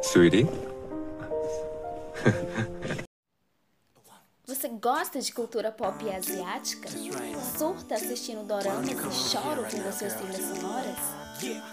[0.00, 0.46] Sweetie?
[4.46, 6.88] Você gosta de cultura pop asiática?
[7.58, 10.96] Surta assistindo doramas e chora ouvindo suas trilhas sonoras?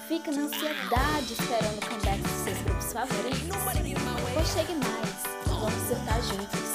[0.07, 3.57] Fica na ansiedade esperando o comeback dos seus grupos favoritos?
[4.33, 6.65] Pois chegue mais, vamos surtar juntos.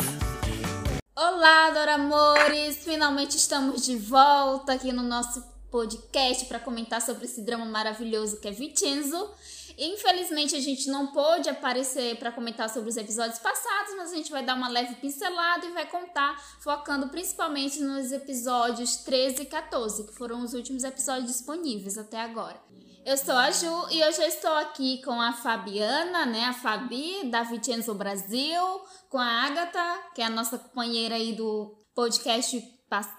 [1.17, 2.77] Olá, Doramores!
[2.85, 8.49] Finalmente estamos de volta aqui no nosso podcast para comentar sobre esse drama maravilhoso que
[8.49, 9.31] é Vincenzo.
[9.79, 14.31] Infelizmente a gente não pôde aparecer para comentar sobre os episódios passados, mas a gente
[14.31, 20.05] vai dar uma leve pincelada e vai contar focando principalmente nos episódios 13 e 14,
[20.05, 22.61] que foram os últimos episódios disponíveis até agora.
[23.07, 27.31] Eu sou a Ju e hoje eu estou aqui com a Fabiana, né, a Fabi
[27.31, 28.63] da Vincenzo Brasil,
[29.09, 32.63] com a Agatha, que é a nossa companheira aí do podcast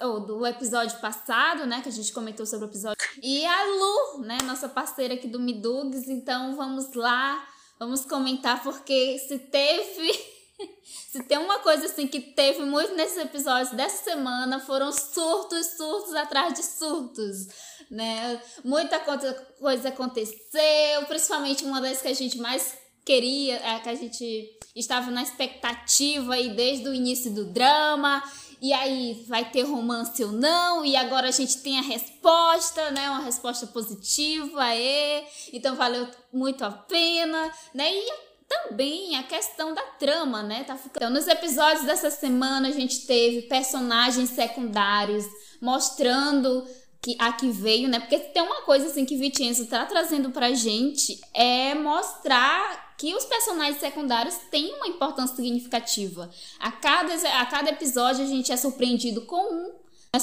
[0.01, 4.21] ou do episódio passado, né, que a gente comentou sobre o episódio, e a Lu,
[4.23, 6.07] né, nossa parceira aqui do Midugs.
[6.07, 7.41] Então vamos lá,
[7.79, 10.31] vamos comentar porque se teve
[11.11, 16.13] se tem uma coisa assim que teve muito nesses episódios dessa semana, foram surtos, surtos
[16.13, 17.47] atrás de surtos,
[17.89, 18.41] né?
[18.63, 24.59] Muita coisa aconteceu, principalmente uma das que a gente mais queria, é que a gente
[24.75, 28.21] estava na expectativa aí desde o início do drama
[28.61, 33.09] e aí vai ter romance ou não, e agora a gente tem a resposta, né?
[33.09, 35.25] Uma resposta positiva, é.
[35.51, 37.91] Então valeu muito a pena, né?
[37.91, 38.13] E
[38.47, 40.63] também a questão da trama, né?
[40.63, 40.97] Tá ficando...
[40.97, 45.25] Então, nos episódios dessa semana a gente teve personagens secundários
[45.59, 46.67] mostrando
[47.01, 47.99] que a que veio, né?
[47.99, 53.25] Porque tem uma coisa assim que Vicenzo tá trazendo pra gente é mostrar que os
[53.25, 56.29] personagens secundários têm uma importância significativa.
[56.59, 59.73] A cada, a cada episódio a gente é surpreendido com um.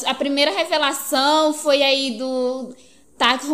[0.06, 2.72] A primeira revelação foi aí do
[3.18, 3.44] Tak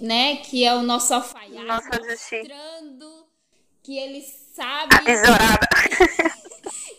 [0.00, 0.38] né?
[0.38, 3.28] Que é o nosso alfaiate, mostrando
[3.80, 4.92] que ele sabe.
[4.92, 5.68] A tesourada.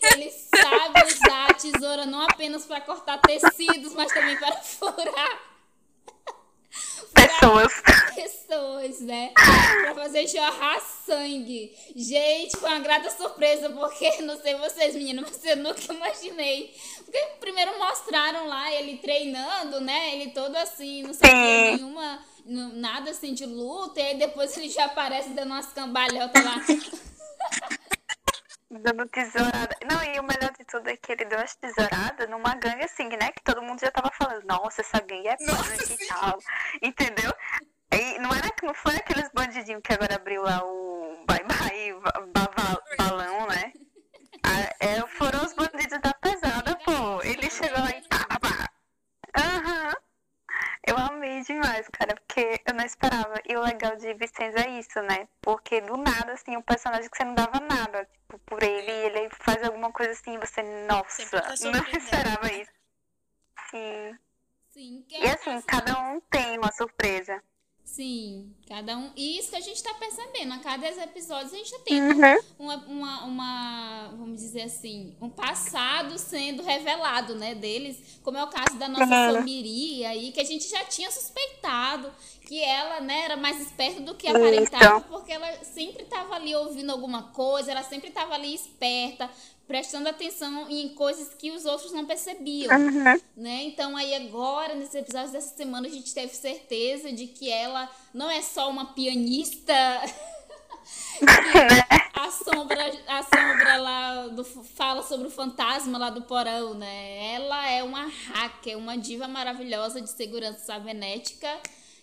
[0.14, 5.50] ele sabe usar a tesoura não apenas para cortar tecidos, mas também para furar
[7.14, 7.72] pessoas.
[8.14, 9.32] Pessoas, né?
[10.26, 11.74] Jorrar sangue.
[11.96, 16.74] Gente, foi uma grata surpresa, porque não sei vocês, meninas, mas eu nunca imaginei.
[17.04, 20.14] Porque primeiro mostraram lá ele treinando, né?
[20.14, 22.24] Ele todo assim, não sei nenhuma.
[22.44, 26.56] Nada assim de luta, e aí depois ele já aparece dando umas cambalhotas lá.
[28.70, 29.76] Dando tesourada.
[29.84, 33.08] Não, e o melhor de tudo é que ele deu as tesouradas numa gangue assim,
[33.08, 33.32] né?
[33.32, 36.38] Que todo mundo já tava falando, nossa, essa gangue é punk e tal.
[36.80, 37.32] Entendeu?
[37.92, 41.94] E não era não foi aqueles bandidinhos que agora abriu lá o Bye Bye
[42.96, 43.72] Balão, né?
[44.44, 47.22] Ah, é, foram os bandidos da pesada, pô.
[47.22, 48.70] Ele chegou lá e pá, pá.
[49.36, 49.94] Aham.
[50.86, 53.34] Eu amei demais, cara, porque eu não esperava.
[53.48, 55.28] E o legal de Vicente é isso, né?
[55.40, 59.30] Porque do nada, assim, um personagem que você não dava nada tipo, por ele, ele
[59.30, 62.72] faz alguma coisa assim, você, nossa, não esperava isso.
[63.70, 64.18] Sim.
[64.70, 65.04] Sim.
[65.10, 67.42] E assim, cada um tem uma surpresa.
[67.84, 69.10] Sim, cada um.
[69.16, 70.54] E isso que a gente tá percebendo.
[70.54, 72.38] A cada episódios a gente tem uhum.
[72.58, 78.20] uma, uma, uma, vamos dizer assim, um passado sendo revelado, né, deles.
[78.22, 79.38] Como é o caso da nossa uhum.
[79.38, 82.12] Somiri aí, que a gente já tinha suspeitado
[82.46, 86.90] que ela, né, era mais esperta do que aparentava, porque ela sempre estava ali ouvindo
[86.90, 89.30] alguma coisa, ela sempre estava ali esperta,
[89.70, 93.20] prestando atenção em coisas que os outros não percebiam, uhum.
[93.36, 93.62] né?
[93.62, 98.28] Então aí agora nesses episódios dessa semana a gente teve certeza de que ela não
[98.28, 99.72] é só uma pianista
[102.12, 107.34] a sombra, a sombra lá do, fala sobre o fantasma lá do porão, né?
[107.34, 111.48] Ela é uma hacker, uma diva maravilhosa de segurança cibernética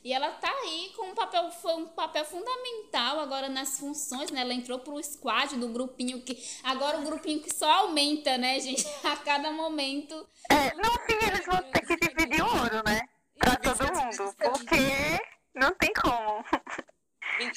[0.08, 4.40] e ela tá aí com um papel, foi um papel fundamental agora nas funções, né?
[4.40, 6.42] Ela entrou pro squad do grupinho que.
[6.64, 8.88] Agora o grupinho que só aumenta, né, gente?
[9.04, 10.16] A cada momento.
[10.50, 13.02] É, no fim eles vão ter que dividir o ouro, né?
[13.38, 14.34] Pra todo mundo.
[14.38, 15.20] Porque
[15.54, 16.42] não tem como.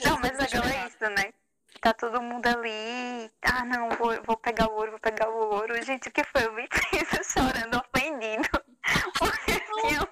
[0.04, 1.32] Não, mas legal é isso, né?
[1.80, 3.30] Tá todo mundo ali.
[3.42, 5.80] Ah, não, vou, vou pegar o ouro, vou pegar o ouro.
[5.84, 6.44] Gente, o que foi?
[6.44, 6.68] Eu vi
[7.00, 8.48] isso chorando, ofendido.
[9.16, 9.62] Porque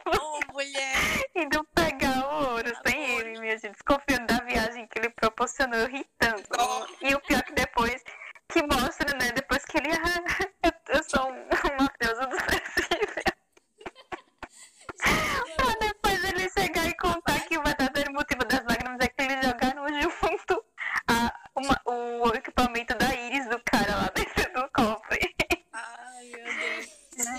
[0.06, 1.26] oh, mulher!
[1.34, 1.66] Indo
[2.58, 3.72] ouro sem ele, minha gente.
[3.72, 6.48] Desconfiando da viagem que ele proporcionou, eu ri tanto.
[7.00, 8.02] E o pior é que depois,
[8.48, 9.32] que mostra, né?
[9.32, 9.88] Depois que ele.
[10.62, 13.22] eu, eu sou uma deusa do sensível.
[15.56, 19.46] pra depois ele chegar e contar que o verdadeiro motivo das lágrimas é que eles
[19.46, 20.64] jogaram junto
[21.08, 25.34] a, uma, o equipamento da íris do cara lá dentro do cofre.
[25.72, 26.98] Ai, meu Deus.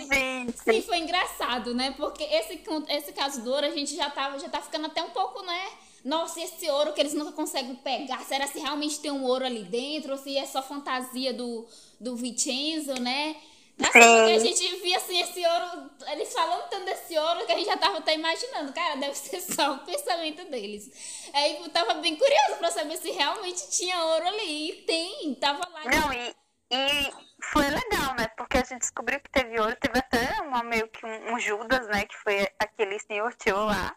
[0.10, 0.60] Gente.
[0.60, 1.92] Sim, foi engraçado engraçado, né?
[1.98, 5.10] Porque esse, esse caso do ouro, a gente já, tava, já tá ficando até um
[5.10, 5.72] pouco, né?
[6.04, 9.64] Nossa, esse ouro que eles nunca conseguem pegar, será se realmente tem um ouro ali
[9.64, 10.12] dentro?
[10.12, 11.68] Ou se é só fantasia do,
[12.00, 13.36] do Vincenzo, né?
[13.80, 17.58] Assim, porque a gente via assim esse ouro, eles falando tanto desse ouro que a
[17.58, 21.30] gente já tava até imaginando, cara, deve ser só o pensamento deles.
[21.34, 24.72] Aí eu tava bem curioso pra saber se realmente tinha ouro ali.
[24.72, 25.84] E tem, tava lá.
[25.86, 26.36] Não, e,
[26.72, 28.28] e foi legal, né?
[28.36, 31.88] Porque a gente descobriu que teve ouro, teve até uma, meio que um, um Judas,
[31.88, 32.06] né?
[32.06, 33.96] Que foi aquele senhor tio lá.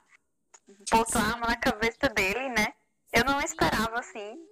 [0.93, 2.73] Botou a arma na cabeça dele, né?
[3.13, 4.47] Eu não esperava assim.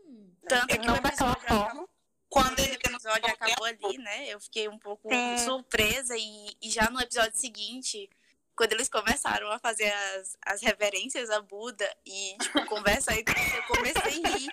[0.49, 1.89] Tanto que não daquela forma.
[2.29, 4.29] Quando ele episódio acabou ali, né?
[4.29, 5.39] Eu fiquei um pouco Sim.
[5.39, 8.09] surpresa e, e já no episódio seguinte,
[8.55, 13.25] quando eles começaram a fazer as, as reverências a Buda e, tipo, conversa aí,
[13.57, 14.51] eu comecei a rir.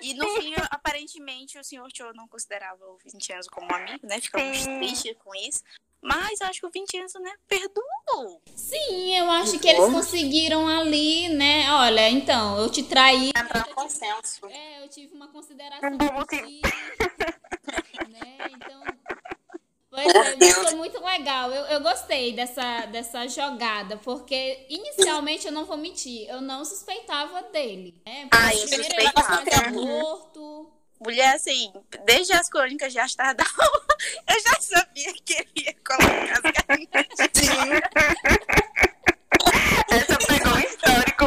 [0.00, 4.20] E no fim, aparentemente, o senhor Cho não considerava o Vincenzo como amigo, né?
[4.20, 5.62] Ficamos tristes com isso.
[6.06, 8.40] Mas eu acho que o Vincenzo, né, perdoou.
[8.54, 11.68] Sim, eu acho que eles conseguiram ali, né?
[11.72, 13.30] Olha, então, eu te traí.
[13.30, 14.46] Entrar um consenso.
[14.46, 16.60] É, eu tive uma consideração Um bom por ti,
[18.08, 18.36] né?
[18.52, 18.82] Então,
[19.90, 21.50] pois é, muito legal.
[21.50, 27.42] Eu, eu gostei dessa, dessa jogada, porque inicialmente eu não vou mentir, eu não suspeitava
[27.50, 28.28] dele, né?
[28.30, 29.42] Ah, eu suspeitava.
[29.42, 30.76] ele aborto.
[30.98, 31.72] Mulher, assim,
[32.04, 33.46] desde as crônicas de Astardal,
[34.28, 37.06] eu já sabia que ele ia colocar as galinhas.
[39.90, 41.24] Essa pegou um histórico,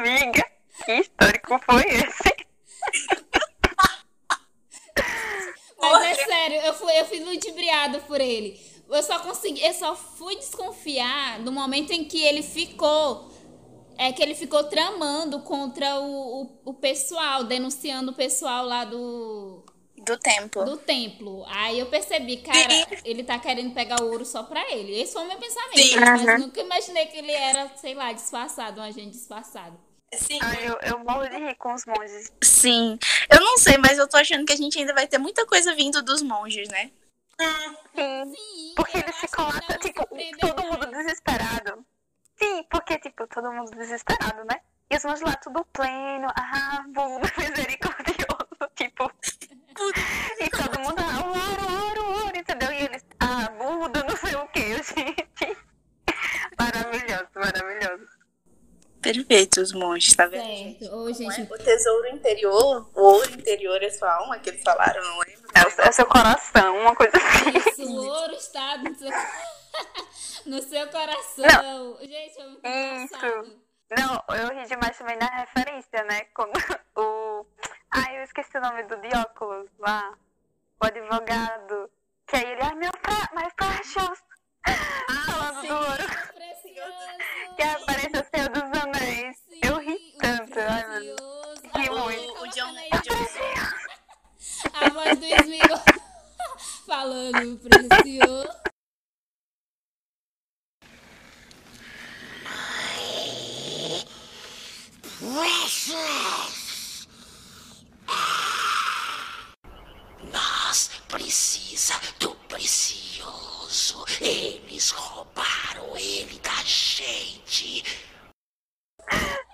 [0.00, 0.44] minha amiga.
[0.84, 2.46] Que histórico foi esse?
[5.80, 8.60] Mas é sério, eu fui, eu fui ludibriada por ele.
[8.88, 13.28] Eu só consegui, eu só fui desconfiar no momento em que ele ficou.
[14.00, 19.64] É que ele ficou tramando contra o, o, o pessoal, denunciando o pessoal lá do,
[19.96, 20.64] Do tempo.
[20.64, 21.44] do templo.
[21.48, 22.72] Aí eu percebi, cara,
[23.04, 24.92] ele tá querendo pegar o ouro só pra ele.
[25.00, 25.78] Esse foi o meu pensamento.
[25.82, 25.98] Sim.
[25.98, 26.38] Mas Aham.
[26.38, 29.76] nunca imaginei que ele era, sei lá, disfarçado, um agente disfarçado.
[30.14, 30.38] Sim.
[30.42, 32.32] Ai, eu, eu morro de rir com os monges.
[32.40, 32.96] Sim.
[33.28, 35.74] Eu não sei, mas eu tô achando que a gente ainda vai ter muita coisa
[35.74, 36.92] vindo dos monges, né?
[37.40, 38.34] Sim.
[38.34, 40.06] Sim, Porque ficam lá, que não tipo,
[40.40, 41.84] todo mundo desesperado.
[42.36, 44.60] Sim, porque, tipo, todo mundo desesperado, né?
[44.90, 49.10] E os monges lá, tudo pleno, ah, bunda, misericordioso, tipo.
[50.40, 52.72] E todo mundo, ah, ouro, ouro, ouro, entendeu?
[52.72, 55.58] E eles, ah, Buda, não sei o que, gente.
[56.58, 57.77] Maravilhoso, maravilhoso.
[59.00, 60.78] Perfeito, os monges, tá vendo?
[60.78, 60.94] Certo.
[60.96, 65.18] Ô, gente, O tesouro interior, o ouro interior é sua alma, que eles falaram, não
[65.20, 65.48] lembro.
[65.54, 67.58] É o, é o seu coração, uma coisa assim.
[67.58, 69.10] Isso, o ouro está no seu,
[70.46, 71.98] no seu coração.
[72.00, 73.16] Gente, foi muito Isso.
[73.16, 73.68] engraçado.
[73.90, 76.24] Não, eu ri demais também na referência, né?
[76.34, 76.52] Quando
[76.96, 77.46] o.
[77.90, 80.12] Ai, eu esqueci o nome do de óculos lá.
[80.80, 81.90] O advogado.
[82.26, 83.30] Que aí ele, ai, meu pra...
[83.34, 84.22] my precious.
[85.26, 86.28] Falando do ouro.
[87.56, 89.36] Que aparece o Senhor dos Anéis.
[89.48, 90.58] Sim, Eu ri tanto.
[90.60, 91.16] Ai, Deus.
[91.20, 91.60] precioso.
[91.74, 92.42] Ri A voz- muito.
[92.42, 93.24] O, John, aí, o John
[94.74, 95.80] A voz do Smigol
[96.86, 98.48] falando precioso.
[110.32, 113.47] Nós precisa do precioso.
[113.68, 117.82] Eles roubaram ele da gente.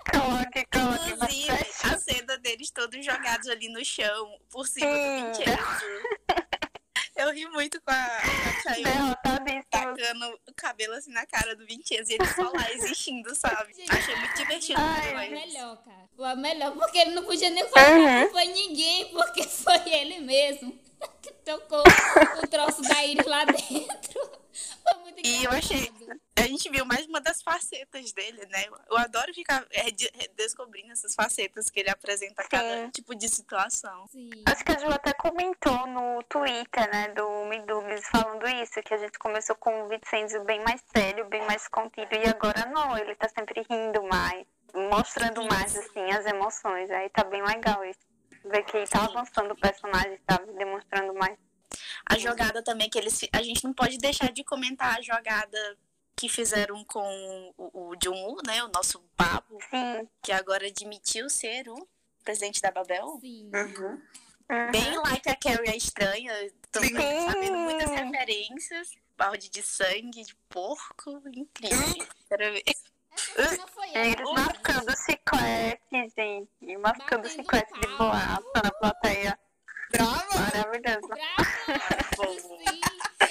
[0.09, 1.11] Coloque, coloque.
[1.11, 1.93] Inclusive, bastante.
[1.93, 5.21] a cena deles todos jogados ali no chão, por cima Sim.
[5.21, 5.85] do Vincenzo.
[7.17, 9.64] Eu ri muito com a, com a Chayo Derrotadíssimo.
[9.95, 13.73] Tacando o cabelo assim na cara do Vincenzo e ele só lá existindo, sabe?
[13.75, 14.79] Gente, Achei muito divertido.
[14.81, 15.27] Ai, Foi demais.
[15.27, 16.09] a melhor, cara.
[16.15, 18.25] Foi a melhor, porque ele não podia nem falar Uhum.
[18.27, 20.79] que foi ninguém, porque foi ele mesmo
[21.21, 21.83] que tocou
[22.43, 24.31] o troço da Iris lá dentro.
[24.83, 25.91] Foi muito E eu achei.
[26.37, 28.65] A gente viu mais uma das facetas dele, né?
[28.89, 32.89] Eu adoro ficar é, de- descobrindo essas facetas que ele apresenta a cada Sim.
[32.89, 34.05] tipo de situação.
[34.07, 34.29] Sim.
[34.45, 38.97] Acho que a Ju até comentou no Twitter, né, do Midubis, falando isso, que a
[38.97, 43.15] gente começou com o Vincenzo bem mais sério, bem mais contido, e agora não, ele
[43.15, 46.91] tá sempre rindo mais, mostrando mais, assim, as emoções.
[46.91, 47.99] Aí tá bem legal isso.
[48.43, 51.37] Ver que tá avançando o personagem, sabe, demonstrando mais.
[52.05, 53.19] A jogada também que eles.
[53.33, 55.77] A gente não pode deixar de comentar a jogada
[56.15, 58.63] que fizeram com o, o Jun-woo, né?
[58.63, 60.07] O nosso papo, Sim.
[60.21, 61.87] que agora admitiu ser o
[62.23, 63.17] presidente da Babel.
[63.21, 63.51] Sim.
[63.53, 64.01] Uhum.
[64.49, 64.71] Uhum.
[64.71, 66.31] Bem like a Carrie a estranha.
[66.71, 66.95] Tô Sim.
[66.95, 68.91] sabendo muitas referências.
[69.17, 71.21] Balde de sangue, de porco.
[71.33, 72.07] Incrível.
[72.29, 72.63] Quero ver.
[73.37, 73.59] Eles
[73.93, 74.23] épica.
[74.33, 76.77] mascando chiclete, gente.
[76.81, 79.39] Batendo chiclete de boaça na plateia.
[79.91, 80.39] Brava!
[80.39, 81.07] Maravilhoso.
[81.07, 82.39] Bravo!
[82.41, 82.81] Sim.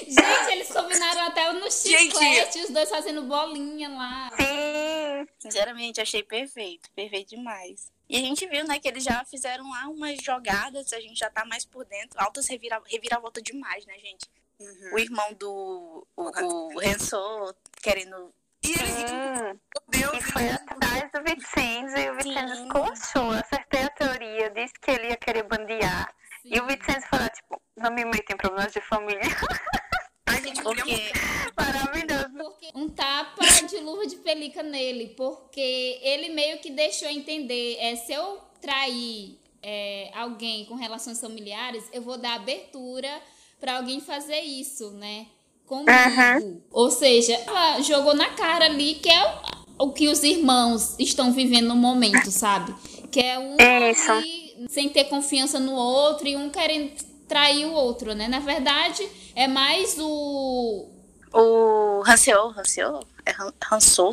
[0.07, 4.31] Gente, eles combinaram até no chiclete, os dois fazendo bolinha lá.
[4.37, 5.27] Sim.
[5.39, 6.89] Sinceramente, achei perfeito.
[6.91, 7.91] Perfeito demais.
[8.07, 11.29] E a gente viu, né, que eles já fizeram lá umas jogadas, a gente já
[11.29, 12.19] tá mais por dentro.
[12.21, 14.29] Altas revira, reviravolta demais, né, gente?
[14.93, 16.07] O irmão do.
[16.15, 18.33] O, o Renzo querendo.
[18.63, 19.15] E ele, Sim.
[19.15, 22.69] meu Deus, E foi atrás do Vicenzo e o Vicenzo Sim.
[22.69, 23.31] coxou.
[23.31, 26.13] Acertei a teoria, disse que ele ia querer bandear.
[26.43, 29.21] E o Vicenzo falou, tipo, não me metem em problemas de família.
[30.35, 31.11] Ai, gente, Porque.
[31.57, 32.29] Maravilhoso.
[32.37, 37.95] Porque um tapa de luva de pelica nele, porque ele meio que deixou entender, é,
[37.95, 43.09] se eu trair é, alguém com relações familiares, eu vou dar abertura
[43.59, 45.27] para alguém fazer isso, né?
[45.65, 46.61] Comigo.
[46.71, 49.41] Ou seja, ela jogou na cara ali que é
[49.79, 52.75] o, o que os irmãos estão vivendo no momento, sabe?
[53.11, 56.91] Que é um ali sem ter confiança no outro e um querendo
[57.27, 58.27] trair o outro, né?
[58.27, 60.89] Na verdade, é mais o
[61.33, 62.99] O Hansel, Hansel?
[63.25, 63.33] É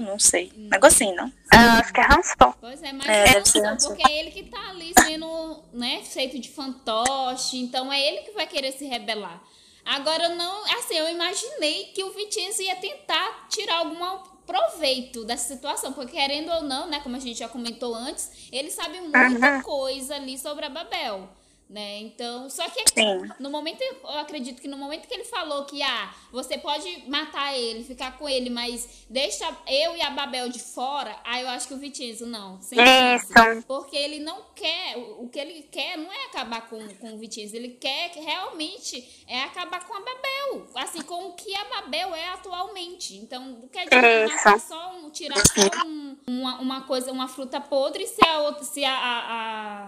[0.01, 0.51] não sei.
[0.57, 1.31] Um negocinho, não?
[1.53, 2.55] Ah, acho que é Hansel.
[2.61, 6.49] Pois é, mas É, é, porque é ele que tá ali sendo, né, feito de
[6.49, 9.43] fantoche, então é ele que vai querer se rebelar.
[9.85, 13.99] Agora eu não, assim, eu imaginei que o Vitinho ia tentar tirar algum
[14.47, 18.71] proveito dessa situação, porque querendo ou não, né, como a gente já comentou antes, ele
[18.71, 21.29] sabe muita coisa ali sobre a Babel.
[21.73, 22.01] Né?
[22.01, 23.31] Então, só que Sim.
[23.41, 27.57] no momento, eu acredito que no momento que ele falou que ah, você pode matar
[27.59, 31.67] ele, ficar com ele, mas deixa eu e a Babel de fora, aí eu acho
[31.69, 32.61] que o Vitinho, não.
[32.61, 33.33] Sem chance.
[33.57, 33.67] Isso.
[33.67, 37.49] Porque ele não quer, o que ele quer não é acabar com, com o Vitinho,
[37.55, 42.15] ele quer que realmente é acabar com a Babel, assim, com o que a Babel
[42.15, 43.17] é atualmente.
[43.17, 47.63] Então, não quer dizer matar só um, tirar só um- uma, uma coisa, uma fruta
[47.63, 49.33] podre, se a outra, se a- a-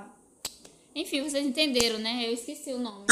[0.01, 0.24] a
[0.95, 2.25] enfim, vocês entenderam, né?
[2.27, 3.05] Eu esqueci o nome.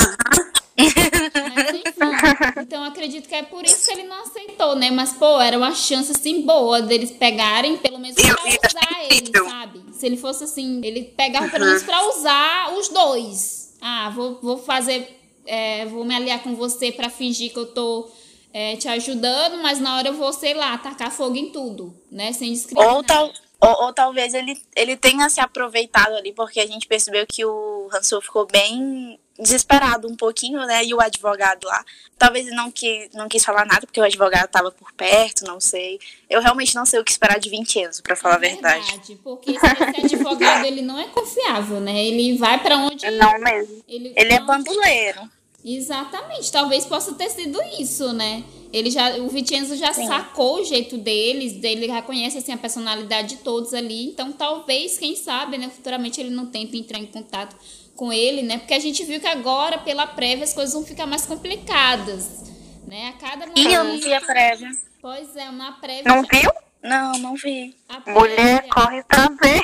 [0.77, 4.91] Mas, enfim, então acredito que é por isso que ele não aceitou, né?
[4.91, 9.31] Mas, pô, era uma chance assim boa deles pegarem, pelo menos Eu- pra usar ele,
[9.51, 9.83] sabe?
[9.93, 13.75] Se ele fosse assim, ele pegava pelo menos pra usar os dois.
[13.81, 15.19] Ah, vou, vou fazer.
[15.45, 18.09] é, vou me aliar com você pra fingir que eu tô
[18.55, 22.33] é, te ajudando, mas na hora eu vou, sei lá, tacar fogo em tudo, né?
[22.33, 22.95] Sem discriminar.
[22.95, 27.25] Ou, tal, ou, ou talvez ele, ele tenha se aproveitado ali, porque a gente percebeu
[27.25, 30.85] que o Hansel ficou bem desesperado um pouquinho, né?
[30.85, 31.85] E o advogado lá.
[32.19, 35.61] Talvez ele não, que, não quis falar nada, porque o advogado tava por perto, não
[35.61, 36.01] sei.
[36.29, 38.99] Eu realmente não sei o que esperar de Vincenzo, pra falar a verdade.
[39.23, 42.05] Porque esse, advogado, ele não é confiável, né?
[42.05, 43.09] Ele vai pra onde...
[43.13, 43.81] Não mesmo.
[43.89, 45.21] Ele, Ele é bandoleiro.
[45.65, 48.43] Exatamente, talvez possa ter sido isso, né?
[48.73, 53.37] Ele já, o Vicenzo já sacou o jeito deles, ele já conhece assim, a personalidade
[53.37, 57.55] de todos ali, então talvez, quem sabe, né, futuramente ele não tente entrar em contato
[57.95, 58.59] com ele, né?
[58.59, 62.51] Porque a gente viu que agora, pela prévia, as coisas vão ficar mais complicadas,
[62.89, 63.09] né?
[63.09, 63.59] A cada momento.
[63.59, 64.71] E eu não vi a prévia.
[65.01, 66.05] Pois é, uma prévia.
[66.07, 66.51] Não já- viu?
[66.83, 67.77] Não, não vi.
[67.89, 69.63] a Mulher, prévia- corre pra ver.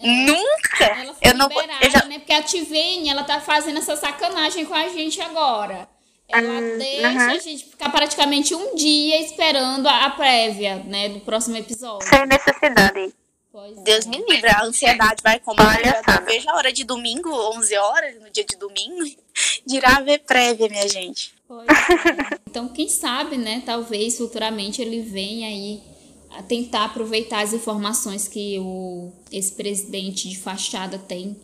[0.00, 0.84] Nunca!
[0.84, 2.18] Ela foi Eu não liberada, eu já- né?
[2.18, 5.88] Porque a Tivene, ela tá fazendo essa sacanagem com a gente agora.
[6.28, 11.08] Ela deixa a gente ficar praticamente um dia esperando a, a prévia, né?
[11.08, 12.06] Do próximo episódio.
[12.06, 13.14] Sem necessidade.
[13.50, 13.80] Pois é.
[13.80, 16.20] Deus me livre, a ansiedade vai como eu Palhaçada.
[16.20, 19.04] não vejo a hora de domingo, 11 horas, no dia de domingo,
[19.66, 21.32] dirá ver prévia, minha gente.
[21.48, 22.38] Pois é.
[22.46, 23.62] Então, quem sabe, né?
[23.64, 25.80] Talvez futuramente ele venha aí
[26.30, 31.36] a tentar aproveitar as informações que o esse presidente de fachada tem,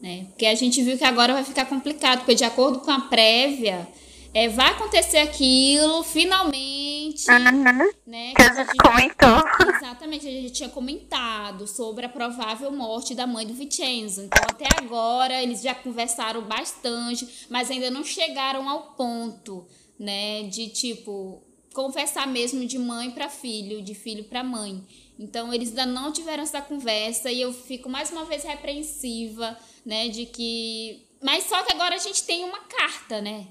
[0.00, 0.26] né?
[0.30, 3.86] Porque a gente viu que agora vai ficar complicado, porque de acordo com a prévia,
[4.32, 7.90] é, vai acontecer aquilo, finalmente, Uhum.
[8.06, 8.32] né?
[8.36, 9.42] Que a gente comentou.
[9.76, 14.22] Exatamente, a gente tinha comentado sobre a provável morte da mãe do Vicenzo.
[14.22, 19.66] Então, até agora, eles já conversaram bastante, mas ainda não chegaram ao ponto,
[19.98, 21.42] né, de tipo
[21.72, 24.84] conversar mesmo de mãe para filho, de filho para mãe.
[25.18, 30.08] Então, eles ainda não tiveram essa conversa e eu fico mais uma vez repreensiva, né,
[30.08, 33.48] de que mas só que agora a gente tem uma carta, né?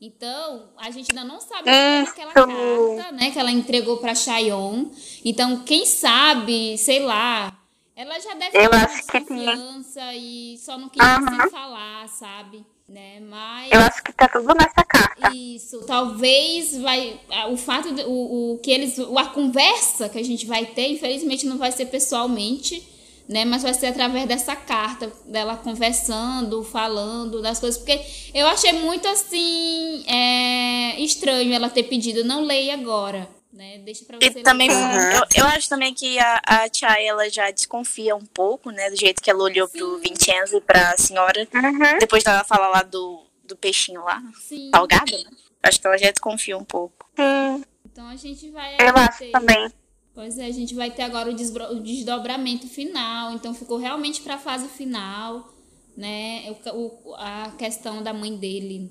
[0.00, 2.96] Então, a gente ainda não sabe é aquela Isso.
[2.96, 4.90] carta, né, que ela entregou para Chayon.
[5.24, 7.56] Então, quem sabe, sei lá,
[7.96, 12.66] ela já deve ter que desconfiança e só não queria se falar, sabe?
[12.94, 13.18] Né?
[13.28, 15.34] Mas Eu acho que tá tudo nessa carta.
[15.34, 17.20] isso, talvez vai
[17.50, 21.44] o fato de, o, o que eles a conversa que a gente vai ter, infelizmente
[21.44, 22.86] não vai ser pessoalmente,
[23.28, 28.00] né, mas vai ser através dessa carta dela conversando, falando das coisas, porque
[28.32, 33.78] eu achei muito assim é, estranho ela ter pedido não leia agora, né?
[33.78, 35.14] Deixa para E você também, ler.
[35.16, 38.96] eu, eu acho também que a, a tia, ela já desconfia um pouco, né, do
[38.96, 41.98] jeito que ela olhou pro Vincenzo e pra senhora, Uhum.
[41.98, 44.70] depois dela falar lá do, do peixinho lá, Sim.
[44.74, 45.24] salgado, né?
[45.62, 47.08] Acho que ela já desconfia um pouco.
[47.16, 47.64] Sim.
[47.86, 48.74] Então a gente vai.
[48.74, 49.72] Eu acho ter- também.
[50.14, 53.32] Pois é, a gente vai ter agora o, desbro- o desdobramento final.
[53.32, 55.48] Então ficou realmente pra fase final,
[55.96, 56.44] né?
[56.66, 56.70] O,
[57.10, 58.90] o- a questão da mãe dele.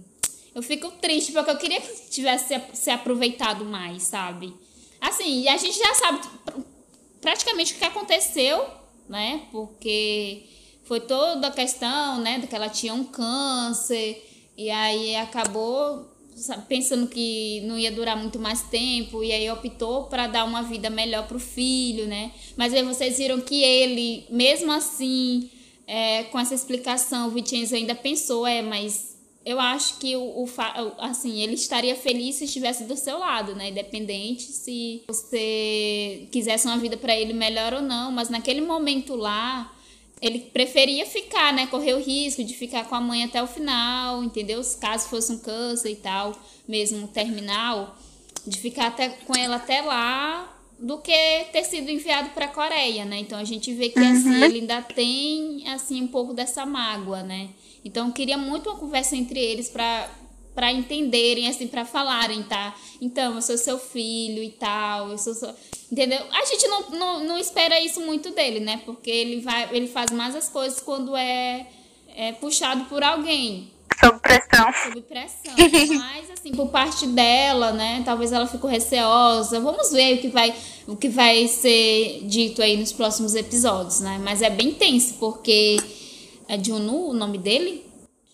[0.55, 4.53] Eu fico triste porque eu queria que tivesse se- aproveitado mais, sabe?
[5.01, 6.59] Assim, e a gente já sabe pr-
[7.21, 8.63] praticamente o que aconteceu,
[9.09, 9.41] né?
[9.51, 10.43] Porque
[10.83, 14.23] foi toda a questão, né, de que ela tinha um câncer
[14.57, 16.11] e aí acabou
[16.67, 20.89] pensando que não ia durar muito mais tempo e aí optou para dar uma vida
[20.89, 22.31] melhor pro filho, né?
[22.57, 25.49] Mas aí vocês viram que ele, mesmo assim,
[25.87, 29.12] é, com essa explicação, o Vincenzo ainda pensou, é, mas
[29.45, 30.49] eu acho que o, o
[30.99, 33.69] assim, ele estaria feliz se estivesse do seu lado, né?
[33.69, 39.73] Independente se você quisesse uma vida para ele melhor ou não, mas naquele momento lá,
[40.21, 41.67] ele preferia ficar, né?
[41.67, 44.63] Correr o risco de ficar com a mãe até o final, entendeu?
[44.63, 46.33] Se caso fosse um câncer e tal,
[46.65, 47.97] mesmo terminal,
[48.47, 53.03] de ficar até, com ela até lá do que ter sido enviado para a Coreia,
[53.03, 53.19] né?
[53.19, 57.49] Então a gente vê que assim ele ainda tem assim um pouco dessa mágoa, né?
[57.83, 60.09] Então eu queria muito uma conversa entre eles para
[60.53, 62.75] para entenderem assim, para falarem, tá?
[63.01, 65.49] Então, eu sou seu filho e tal, eu sou seu...
[65.91, 66.19] entendeu?
[66.31, 68.79] A gente não, não, não espera isso muito dele, né?
[68.85, 71.67] Porque ele vai ele faz mais as coisas quando é,
[72.15, 74.73] é puxado por alguém Sob pressão.
[74.83, 75.53] sob pressão.
[75.97, 78.01] Mas, assim, por parte dela, né?
[78.03, 79.59] Talvez ela ficou receosa.
[79.59, 80.53] Vamos ver o que vai,
[80.87, 84.19] o que vai ser dito aí nos próximos episódios, né?
[84.21, 85.77] Mas é bem tenso, porque
[86.53, 87.85] é Junu o nome dele?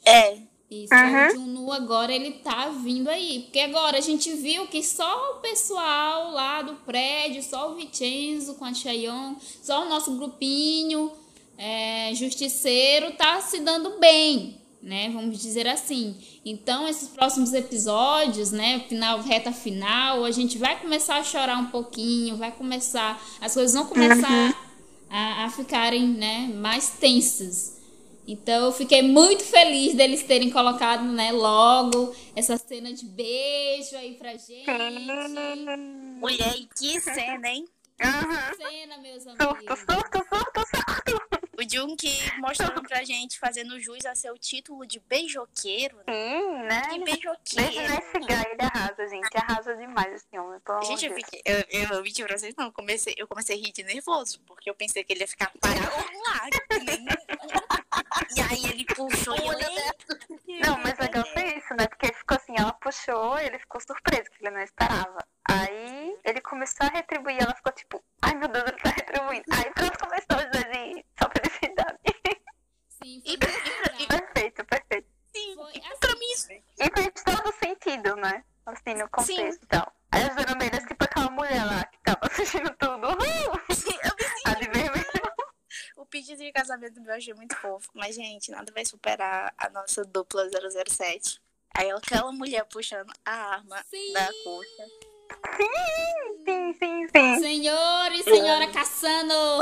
[0.05, 0.37] É.
[0.69, 3.41] Isso, o Junu agora ele tá vindo aí.
[3.41, 8.53] Porque agora a gente viu que só o pessoal lá do prédio, só o Vincenzo
[8.55, 11.11] com a Chayon, só o nosso grupinho
[11.59, 15.09] é, justiceiro tá se dando bem, né?
[15.09, 16.15] Vamos dizer assim.
[16.45, 18.79] Então, esses próximos episódios, né?
[18.87, 23.21] Final, reta final, a gente vai começar a chorar um pouquinho, vai começar.
[23.41, 24.55] As coisas vão começar
[25.09, 27.78] a, a ficarem né, mais tensas.
[28.31, 34.13] Então eu fiquei muito feliz deles terem colocado, né, logo essa cena de beijo aí
[34.15, 34.65] pra gente.
[36.19, 37.65] Mulher, e que cena, hein?
[38.01, 38.53] Aham.
[38.55, 39.79] Cena, meus Surto, amigos.
[39.79, 41.29] surto, surto, surto.
[41.59, 42.07] O Junk
[42.39, 45.97] mostrando pra gente, fazendo jus a seu título de beijoqueiro.
[46.07, 46.13] né?
[46.13, 46.81] Sim, né?
[46.83, 47.81] Que Beijo beijoqueiro.
[47.93, 49.27] nesse guy, ele arrasa, gente.
[49.37, 51.41] Arrasa demais esse homem, pelo Gente, eu fiquei.
[51.43, 52.67] Eu, eu, eu menti pra vocês, não.
[52.67, 55.51] Eu comecei, eu comecei a rir de nervoso, porque eu pensei que ele ia ficar
[55.59, 55.91] parado
[56.23, 56.49] lá.
[56.69, 57.05] que nem-
[58.35, 60.59] E aí ele puxou e eu.
[60.67, 61.87] Não, mas legal foi isso, né?
[61.87, 65.25] Porque ficou assim, ela puxou, ele ficou surpreso, que ele não esperava.
[65.49, 69.45] Aí ele começou a retribuir, ela ficou tipo, ai meu Deus, ele tá retribuindo.
[69.51, 71.99] Aí pronto, começou a dizer de só felicidade.
[72.89, 74.07] Sim, E, foi e, legal.
[74.19, 75.07] perfeito, perfeito.
[75.33, 75.99] sim, Foi e assim.
[75.99, 76.51] pra mim isso.
[76.51, 78.43] E fez todo sentido, né?
[78.65, 79.91] Assim, no contexto e tal.
[80.11, 83.07] Aí as vermelhas, tipo aquela mulher lá que tava assistindo tudo.
[83.07, 83.59] Uhul!
[86.09, 87.89] pedido de casamento meu eu achei muito fofo.
[87.93, 91.39] Mas, gente, nada vai superar a nossa dupla 007.
[91.75, 94.13] Aí aquela mulher puxando a arma Sim.
[94.13, 94.85] da coxa.
[96.45, 97.39] Sim, sim, sim.
[97.39, 99.61] Senhor e senhora Cassano!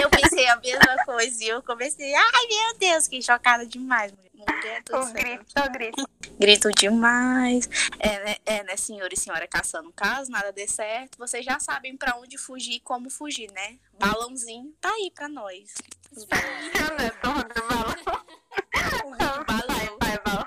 [0.00, 4.28] Eu pensei a mesma coisa e eu comecei, ai meu Deus, que chocada demais, mulher.
[4.34, 6.08] Mulher O grito, o grito.
[6.38, 7.68] Grito demais.
[7.98, 11.96] É, né, é, né, senhor e senhora caçando caso nada dê certo, vocês já sabem
[11.96, 13.78] pra onde fugir e como fugir, né?
[13.98, 15.74] Balãozinho tá aí pra nós.
[16.12, 16.22] Os.
[16.24, 19.44] Eu não tô roubando balão.
[19.46, 20.46] Vai, vai, balão.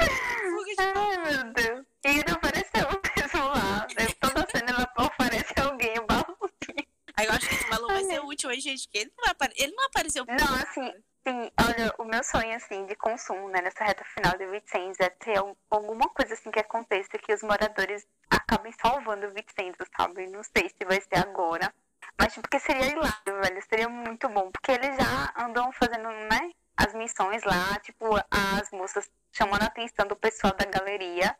[0.00, 1.86] Fuga de Ai, meu Deus.
[2.04, 3.86] E ele apareceu mesmo lá.
[4.20, 6.86] Toda cena ela aparece alguém, o balãozinho.
[7.16, 9.32] Aí eu acho que esse balão vai ser útil, hein, gente, que ele não, vai
[9.32, 10.92] apare- ele não apareceu por Não, assim,
[11.26, 15.10] sim, olha, o meu sonho, assim, de consumo, né, nessa reta final de Vicenza é
[15.10, 20.26] ter al- alguma coisa, assim, que aconteça que os moradores acabem salvando o Vicenza, sabe?
[20.28, 21.72] Não sei se vai ser agora,
[22.18, 26.50] mas, tipo, que seria hilário, velho, seria muito bom, porque eles já andam fazendo, né,
[26.76, 31.36] as missões lá, tipo, as moças chamando a atenção do pessoal da galeria,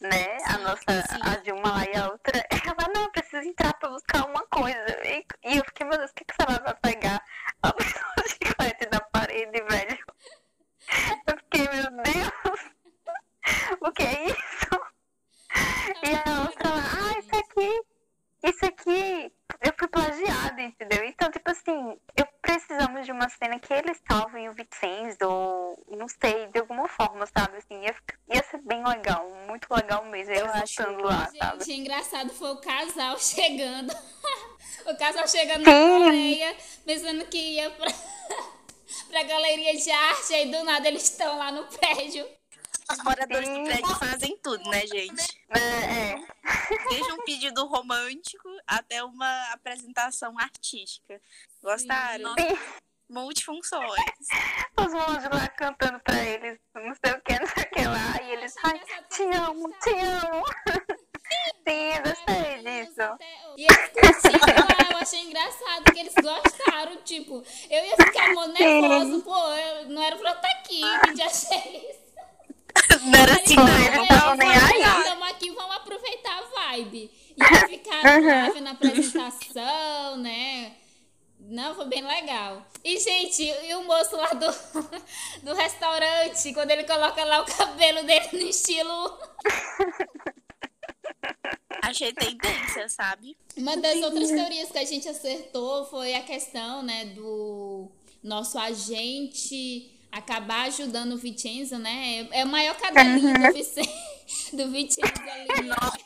[0.00, 0.84] né, a nossa,
[1.22, 5.24] a Dilma lá e a outra, ela, não, precisa entrar pra buscar uma coisa, e,
[5.44, 7.22] e eu fiquei, meu Deus, o que que ela vai pegar?
[7.62, 9.98] Ela pegou o chiclete da parede, velho.
[11.26, 12.70] Eu fiquei, meu Deus,
[13.80, 14.94] o que é isso?
[16.02, 17.82] E a outra, ah, isso aqui,
[18.44, 21.04] isso aqui, eu fui plagiada, entendeu?
[21.04, 26.06] Então, tipo assim, eu precisamos de uma cena que eles salvem o Vincenzo, ou não
[26.08, 27.56] sei, de alguma forma, sabe?
[27.58, 31.26] Assim, ia, ficar- ia ser bem legal, muito legal mesmo, Eu eles acho- lutando lá,
[31.38, 31.64] sabe?
[31.64, 33.94] Gente, engraçado foi o casal chegando.
[35.14, 37.86] O casal chegando na Coreia, pensando que ia pra,
[39.08, 42.26] pra galeria de arte, aí do nada eles estão lá no prédio.
[42.90, 43.62] Os moradores Sim.
[43.62, 45.40] do prédio fazem tudo, né, gente?
[45.48, 46.26] É, é.
[46.90, 51.18] Desde um pedido romântico até uma apresentação artística.
[51.62, 52.34] Gostaram?
[52.38, 52.58] Sim.
[53.08, 54.00] Multifunções.
[54.76, 58.22] Os monges lá cantando pra eles, não sei o que, não sei o que lá,
[58.22, 60.44] e eles, ai, te amo, te amo.
[61.66, 63.16] Sim, eu gostei disso.
[63.56, 68.46] E eles curtiram lá, eu achei engraçado que eles gostaram, tipo, eu ia ficar mó
[68.46, 72.04] nervosa, pô, eu não era pra eu estar aqui, que já achei isso.
[73.04, 74.82] Não era assim, Não, eles não estavam nem aí.
[74.82, 77.10] Estamos aqui, vamos aproveitar a vibe.
[77.36, 80.72] E eles ficaram lá vendo a apresentação, né?
[81.38, 82.66] Não, foi bem legal.
[82.82, 84.46] E, gente, e o moço lá do,
[85.44, 89.18] do restaurante, quando ele coloca lá o cabelo dele no estilo.
[91.82, 93.36] Achei tendência, sabe?
[93.56, 97.90] Uma das outras teorias que a gente acertou foi a questão, né, do
[98.22, 102.28] nosso agente acabar ajudando o Vincenzo, né?
[102.30, 103.84] É o maior cadelinho do Vicen-
[104.54, 105.48] do Vincenzo ali.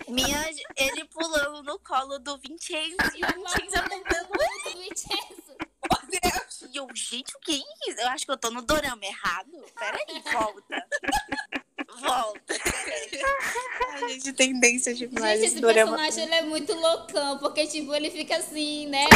[0.08, 2.96] Minha, ele pulando no colo do Vincenzo.
[3.14, 4.28] E o Vincenzo andando.
[4.28, 5.58] muito do Vincenzo.
[6.72, 8.00] E eu, gente, o que é isso?
[8.00, 9.52] Eu acho que eu tô no dorama errado.
[9.78, 10.86] Peraí, volta.
[12.00, 12.54] Volta.
[13.94, 15.96] A gente tendência demais Gente, esse dorama.
[15.96, 19.06] personagem ele é muito loucão, porque tipo, ele fica assim, né?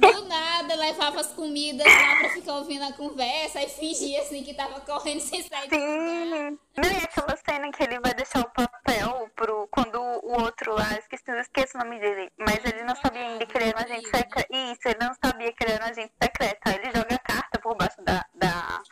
[0.00, 4.54] Do nada levava as comidas lá pra ficar ouvindo a conversa e fingia assim que
[4.54, 5.68] tava correndo sem sair.
[5.68, 6.58] Sim.
[6.76, 9.68] Não, e aquela cena que ele vai deixar o papel pro.
[9.70, 13.46] Quando o outro lá, esqueci, eu esqueço o nome dele, mas ele não sabia ainda
[13.46, 14.48] que ele era um agente secreto.
[14.52, 16.60] Isso, ele não sabia que ele era um agente secreto.
[16.66, 18.82] Aí ele joga a carta por baixo da, da,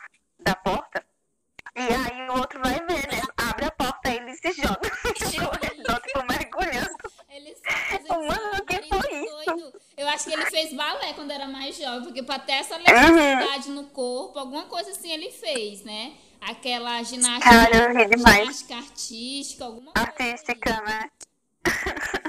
[0.41, 1.05] da porta.
[1.77, 3.23] E aí o outro vai ver, né?
[3.37, 4.81] Abre a porta, ele se joga.
[5.71, 6.99] Ele dá tipo mergulhando.
[7.29, 9.73] Ele faz Mano, o que foi doido.
[9.97, 13.71] Eu acho que ele fez balé quando era mais jovem, porque pra ter essa elasticidade
[13.71, 15.31] no corpo, alguma coisa assim ele
[15.79, 16.17] fez, né?
[16.41, 18.39] Aquela ginástica, Cara, eu ri demais.
[18.39, 20.09] ginástica artística, alguma coisa.
[20.11, 20.23] assim.
[20.31, 21.11] Artística, né?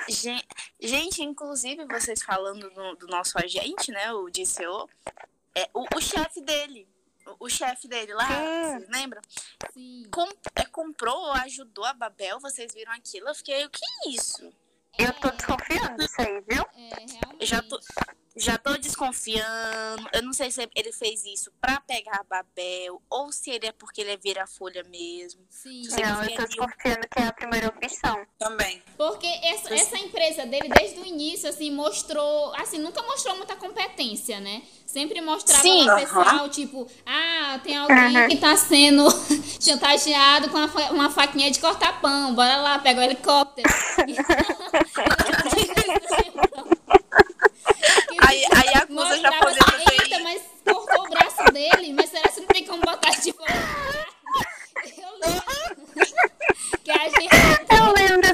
[0.09, 0.43] Gen-
[0.81, 4.11] Gente, inclusive, vocês falando do, do nosso agente, né?
[4.13, 4.89] O DCO,
[5.55, 6.87] é, o, o chefe dele.
[7.39, 8.77] O, o chefe dele lá, Sim.
[8.79, 9.21] vocês lembram?
[9.73, 10.03] Sim.
[10.11, 13.27] Com- é, comprou, ajudou a Babel, vocês viram aquilo?
[13.29, 14.51] Eu fiquei, o que é isso?
[14.97, 16.63] Eu tô desconfiando disso aí, viu?
[16.75, 17.37] É, realmente.
[17.39, 17.79] Eu já tô,
[18.39, 20.07] já tô desconfiando.
[20.13, 23.71] Eu não sei se ele fez isso pra pegar a Babel ou se ele é
[23.71, 25.41] porque ele é vira-folha mesmo.
[25.49, 25.83] Sim.
[25.83, 26.01] Sim.
[26.01, 28.25] Não, eu tô desconfiando que é a primeira opção.
[28.37, 28.81] Também.
[28.97, 32.53] Porque essa, essa empresa dele, desde o início, assim, mostrou.
[32.55, 34.61] Assim, nunca mostrou muita competência, né?
[34.85, 39.05] Sempre mostrava Sim, pessoal, tipo, ah, tem alguém que tá sendo
[39.61, 42.33] chantageado com uma, fa- uma faquinha de cortar pão.
[42.33, 43.69] Bora lá, pega o helicóptero.
[48.21, 52.27] Aí, aí acusa já Mostrava poder assim, eita, mas cortou o braço dele, mas será
[52.27, 53.53] que não tem como botar de fora?
[54.97, 55.89] Eu lembro
[56.83, 57.35] que a gente
[57.77, 58.29] Eu lembro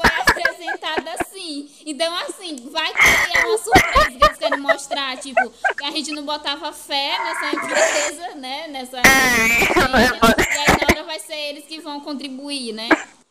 [0.00, 1.70] foi apresentada assim.
[1.84, 5.16] Então, assim, vai que é uma surpresa que eles querem mostrar.
[5.18, 8.68] Tipo, que a gente não botava fé nessa empresa, né?
[8.68, 8.98] Nessa.
[8.98, 12.88] E aí, na hora vai ser eles que vão contribuir, né?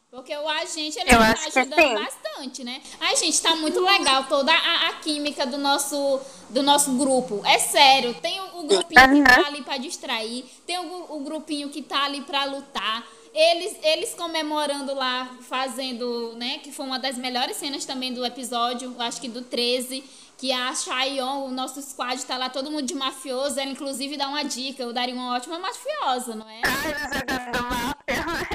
[0.09, 1.95] Porque o agente, ele Eu tá que ajudando sim.
[2.35, 2.81] Bastante, né?
[2.99, 6.19] Ai, gente, tá muito legal toda a, a química do nosso,
[6.49, 7.41] do nosso grupo.
[7.45, 11.69] É sério, tem o, o grupinho que tá ali pra distrair, tem o, o grupinho
[11.69, 13.03] que tá ali pra lutar.
[13.33, 16.59] Eles, eles comemorando lá, fazendo, né?
[16.59, 20.03] Que foi uma das melhores cenas também do episódio, acho que do 13.
[20.37, 23.57] Que a Chayon, o nosso squad, tá lá todo mundo de mafioso.
[23.57, 24.83] Ela, inclusive, dá uma dica.
[24.83, 26.61] Eu daria uma ótima mafiosa, não é?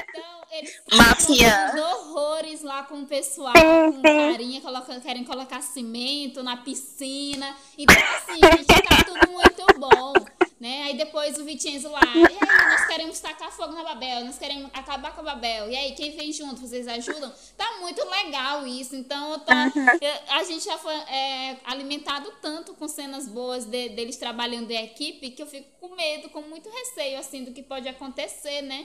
[0.93, 1.73] Máfia.
[1.75, 7.57] os horrores lá com o pessoal, com carinha, coloca- querem colocar cimento na piscina.
[7.79, 10.13] Então, assim, gente, tá tudo muito bom.
[10.61, 10.83] Né?
[10.83, 14.69] Aí depois o Vicenzo lá, e aí, nós queremos tacar fogo na Babel, nós queremos
[14.75, 15.71] acabar com a Babel.
[15.71, 17.33] E aí, quem vem junto, vocês ajudam?
[17.57, 18.95] Tá muito legal isso.
[18.95, 23.89] Então, eu tô, eu- a gente já foi é, alimentado tanto com cenas boas de-
[23.89, 27.63] deles trabalhando em equipe que eu fico com medo, com muito receio, assim, do que
[27.63, 28.85] pode acontecer, né?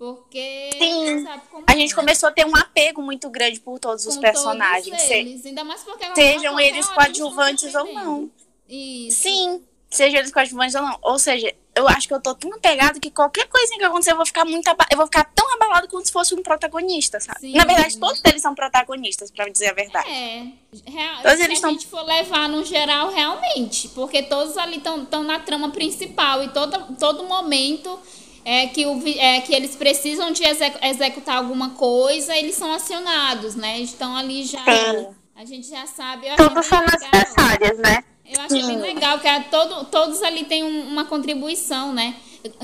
[0.00, 1.26] Porque Sim.
[1.66, 1.94] A gente é.
[1.94, 4.86] começou a ter um apego muito grande por todos os Com personagens.
[4.86, 8.30] todos se- eles, ainda mais porque sejam eles vão coadjuvantes ou não.
[8.66, 9.20] Isso.
[9.20, 10.98] Sim, seja eles coadjuvantes ou não.
[11.02, 14.16] Ou seja, eu acho que eu tô tão apegado que qualquer coisinha que acontecer eu
[14.16, 17.40] vou ficar muito aba- eu vou ficar tão abalado como se fosse um protagonista, sabe?
[17.40, 17.52] Sim.
[17.54, 20.08] Na verdade, todos eles são protagonistas, pra dizer a verdade.
[20.08, 20.46] É,
[20.86, 24.78] real, Todos se eles a tão- gente for levar no geral, realmente, porque todos ali
[24.78, 28.00] estão na trama principal e todo, todo momento
[28.44, 33.54] é que, o, é que eles precisam de execu- executar alguma coisa, eles são acionados,
[33.54, 33.78] né?
[33.80, 34.64] Estão ali já.
[34.64, 35.08] Sim.
[35.36, 36.26] A gente já sabe.
[36.36, 38.04] Todos são necessárias, né?
[38.24, 42.14] Eu achei bem legal, que a- todo, todos ali têm um- uma contribuição, né?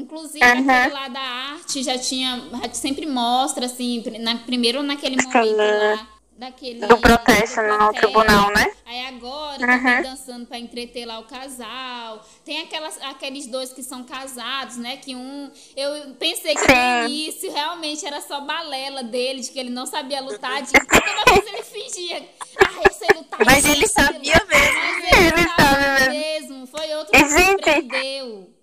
[0.00, 2.42] Inclusive, aquele lá da arte já tinha.
[2.72, 6.86] Sempre mostra, assim, na, primeiro naquele momento lá daquele.
[6.86, 8.70] Do protesto do no tribunal, né?
[8.84, 10.02] Aí agora uhum.
[10.02, 12.24] dançando para entreter lá o casal.
[12.44, 14.96] Tem aquelas, aqueles dois que são casados, né?
[14.98, 15.50] Que um.
[15.76, 20.20] Eu pensei que no início realmente era só balela dele, de que ele não sabia
[20.20, 20.62] lutar.
[20.62, 22.28] De toda vez ele fingia.
[22.58, 23.40] Ah, eu sei lutar.
[23.44, 24.80] Mas ele sabia mesmo.
[24.80, 26.66] Mas ele, ele sabe mesmo.
[26.66, 28.55] Foi outro que surpreendeu.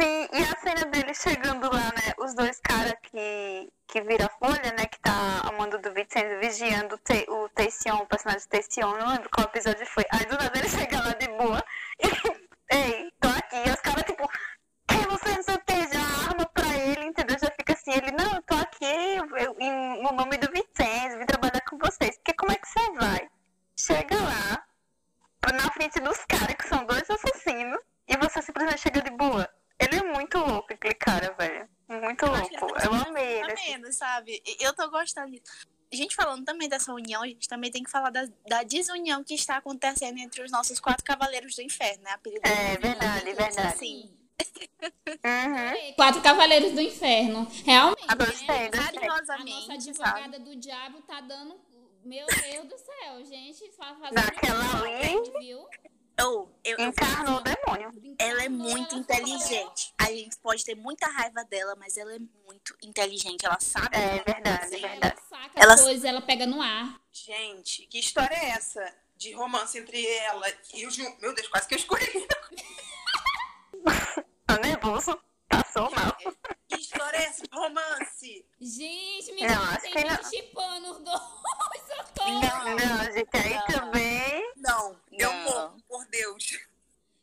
[0.00, 2.14] Sim, e a cena dele chegando lá, né?
[2.16, 4.86] Os dois caras que, que vira folha, né?
[4.86, 9.46] Que tá amando do Vicente vigiando te, o Teixion, o personagem Teixion, não lembro qual
[9.46, 10.04] episódio foi.
[10.10, 11.62] Aí do nada ele chega lá de boa
[11.98, 12.06] e,
[12.74, 13.56] ei, tô aqui.
[13.56, 14.26] E os caras, tipo,
[14.88, 15.58] quem você não sei
[16.54, 17.36] pra ele, entendeu?
[17.38, 21.26] Já fica assim, ele, não, eu tô aqui eu, em, no nome do Vicente, vim
[21.26, 22.16] trabalhar com vocês.
[22.16, 23.28] Porque como é que você vai?
[23.76, 24.64] Chega lá,
[25.52, 29.46] na frente dos caras, que são dois assassinos, e você simplesmente chega de boa.
[29.80, 31.66] Ele é muito louco, aquele cara, velho.
[31.88, 32.84] Muito eu louco.
[32.84, 33.52] Eu amei ele.
[33.52, 33.70] Assim.
[33.70, 34.42] Menos, sabe?
[35.00, 35.66] Gostando disso.
[35.92, 39.24] A gente falando também dessa união, a gente também tem que falar da, da desunião
[39.24, 42.12] que está acontecendo entre os nossos quatro cavaleiros do inferno, né?
[42.12, 43.60] Apelido é, verdade, verdade.
[43.60, 44.20] Assim.
[44.80, 45.94] Uhum.
[45.96, 47.46] Quatro Cavaleiros do Inferno.
[47.64, 48.06] Realmente.
[48.08, 48.70] Ah, gostei, né?
[48.70, 49.70] Carinhosamente.
[49.70, 50.38] A nossa advogada sabe?
[50.38, 51.60] do diabo tá dando.
[52.02, 53.70] Meu Deus do céu, gente.
[53.72, 55.30] Fazendo Naquela ali.
[55.40, 55.66] Viu?
[56.22, 58.16] Oh, eu, Encarnou o demônio.
[58.18, 59.94] Ela é muito inteligente.
[59.98, 63.46] A gente pode ter muita raiva dela, mas ela é muito inteligente.
[63.46, 63.96] Ela sabe.
[63.96, 65.00] É verdade, é verdade.
[65.00, 65.76] Ela saca ela...
[65.78, 67.00] coisas, ela pega no ar.
[67.12, 68.94] Gente, que história é essa?
[69.16, 71.16] De romance entre ela e o Jun.
[71.20, 72.26] Meu Deus, quase que eu escolhi.
[74.46, 75.18] tá nervoso?
[75.50, 76.16] Passou mal.
[76.68, 78.46] Que história é essa de romance?
[78.60, 80.24] Gente, me não, acho que não.
[80.24, 81.20] chipando os dois.
[82.20, 83.66] Não, não, gente, aí não.
[83.66, 84.52] também.
[84.56, 86.58] Não, eu morro, por Deus.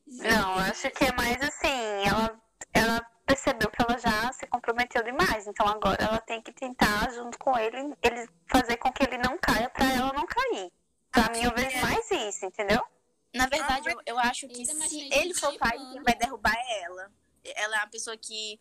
[0.05, 2.37] Não, acho que é mais assim, ela,
[2.73, 7.37] ela percebeu que ela já se comprometeu demais, então agora ela tem que tentar, junto
[7.39, 10.71] com ele, ele fazer com que ele não caia pra ela não cair.
[11.11, 12.81] Pra mim, eu vejo mais isso, entendeu?
[13.33, 17.11] Na verdade, eu, eu acho que se ele for cair, quem vai derrubar é ela.
[17.55, 18.59] Ela é a pessoa que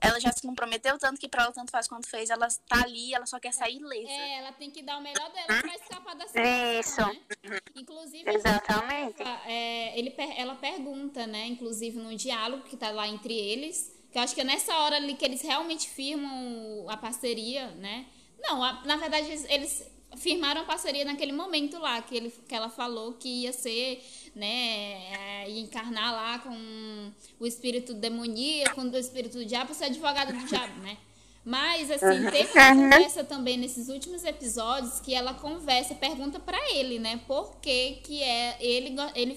[0.00, 3.12] ela já se comprometeu tanto que pra ela tanto faz quanto fez, ela tá ali,
[3.12, 4.10] ela só quer sair ilesa.
[4.10, 7.20] É, ela tem que dar o melhor dela pra escapar da situação, Isso.
[7.42, 7.58] Né?
[7.74, 9.22] Inclusive, Exatamente.
[9.46, 14.22] é, ele, ela pergunta, né, inclusive no diálogo que tá lá entre eles, que eu
[14.22, 18.06] acho que é nessa hora ali que eles realmente firmam a parceria, né?
[18.38, 22.54] Não, a, na verdade eles, eles firmaram a parceria naquele momento lá, que, ele, que
[22.54, 24.02] ela falou que ia ser,
[24.38, 29.86] né, é, ia encarnar lá com o espírito demoníaco, com o espírito do diabo, ser
[29.86, 30.96] advogado do diabo, né?
[31.44, 36.98] Mas, assim, teve uma conversa também nesses últimos episódios que ela conversa, pergunta para ele,
[36.98, 39.34] né, por que que é, ele, ele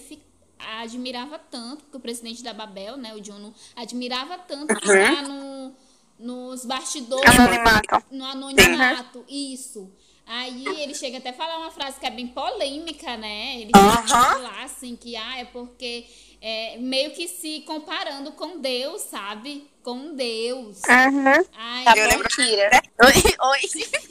[0.80, 5.74] admirava tanto, porque o presidente da Babel, né, o Juno, admirava tanto que tá no,
[6.18, 8.04] nos bastidores, anonimato.
[8.10, 9.90] no anonimato, isso.
[10.26, 13.60] Aí ele chega até a falar uma frase que é bem polêmica, né?
[13.60, 14.08] Ele uhum.
[14.08, 16.06] falar assim que ah, é porque
[16.40, 19.66] é, meio que se comparando com Deus, sabe?
[19.82, 20.78] Com Deus.
[20.88, 21.44] Uhum.
[21.56, 22.82] Ai, eu lembro Kira.
[23.04, 23.60] Oi, oi.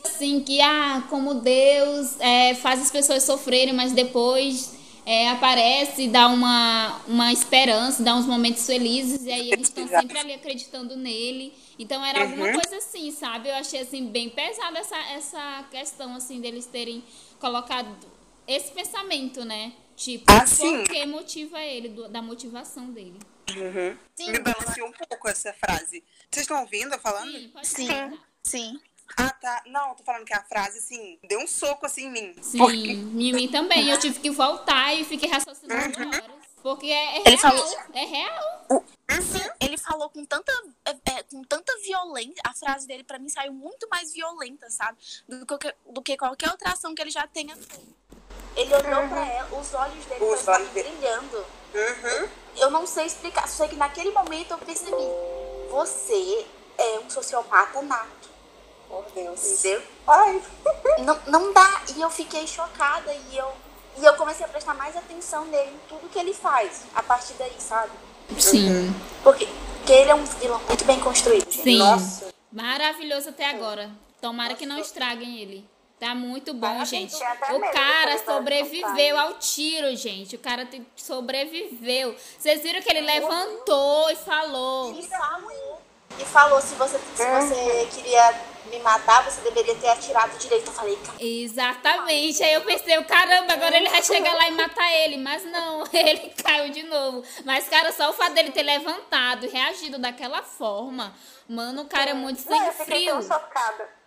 [0.05, 4.73] Assim, que ah, como Deus é, faz as pessoas sofrerem, mas depois
[5.05, 10.17] é, aparece, dá uma, uma esperança, dá uns momentos felizes, e aí eles estão sempre
[10.17, 11.53] ali acreditando nele.
[11.81, 12.53] Então era alguma uhum.
[12.53, 13.49] coisa assim, sabe?
[13.49, 17.03] Eu achei assim bem pesada essa, essa questão assim deles terem
[17.39, 17.89] colocado
[18.47, 19.73] esse pensamento, né?
[19.95, 23.19] Tipo, ah, por que motiva ele, do, da motivação dele.
[23.49, 24.31] Uhum.
[24.31, 26.03] Me balanceou um pouco essa frase.
[26.29, 27.31] Vocês estão ouvindo eu falando?
[27.31, 28.19] Sim, pode Sim.
[28.43, 28.79] Sim.
[29.17, 29.63] Ah, tá.
[29.65, 32.35] Não, tô falando que a frase, assim, deu um soco assim em mim.
[32.41, 32.91] Sim, porque...
[32.91, 33.89] em mim também.
[33.89, 36.07] Eu tive que voltar e fiquei raciocinando uhum.
[36.07, 36.40] horas.
[36.61, 37.39] Porque é, é ele real.
[37.39, 37.77] Falou...
[37.93, 38.65] É real.
[38.69, 39.51] Uhum.
[39.59, 40.51] Ele falou com tanta,
[40.85, 42.41] é, é, com tanta violência.
[42.45, 44.97] A frase dele, pra mim, saiu muito mais violenta, sabe?
[45.27, 47.95] Do que, do que qualquer outra ação que ele já tenha feito.
[48.55, 49.09] Ele olhou uhum.
[49.09, 50.89] pra ela, os olhos dele os olhos dele.
[50.89, 51.37] brilhando.
[51.73, 52.29] Uhum.
[52.57, 54.91] Eu não sei explicar, só que naquele momento eu percebi:
[55.69, 56.45] você
[56.77, 58.29] é um sociopata nato.
[58.89, 59.45] Por Deus.
[59.45, 59.81] Entendeu?
[60.05, 60.41] Ai.
[61.05, 61.81] Não, não dá.
[61.95, 63.51] E eu fiquei chocada e eu
[63.97, 67.33] e eu comecei a prestar mais atenção nele, em tudo que ele faz, a partir
[67.33, 67.91] daí, sabe?
[68.39, 68.93] Sim.
[69.23, 71.63] Porque, porque ele é um vilão muito bem construído, gente.
[71.63, 71.77] Sim.
[71.77, 72.33] Nossa.
[72.51, 73.89] Maravilhoso até agora.
[74.21, 75.69] Tomara que não estraguem ele.
[75.99, 77.15] Tá muito bom, gente.
[77.15, 80.35] O cara vai sobreviveu ao tiro, gente.
[80.35, 82.15] O cara sobreviveu.
[82.39, 84.97] Vocês viram que ele levantou e falou.
[84.97, 85.81] E falou,
[86.19, 88.33] e falou se você, se você queria
[88.65, 90.67] me matar, você deveria ter atirado direito.
[90.67, 91.17] Eu falei, cara.
[91.19, 92.43] Exatamente.
[92.43, 95.17] Aí eu pensei, caramba, agora ele vai chegar lá e matar ele.
[95.17, 97.23] Mas não, ele caiu de novo.
[97.45, 101.13] Mas, cara, só o fato dele ter levantado e reagido daquela forma.
[101.47, 103.11] Mano, o cara é muito Não, sem eu fiquei frio.
[103.11, 104.01] tão chocada.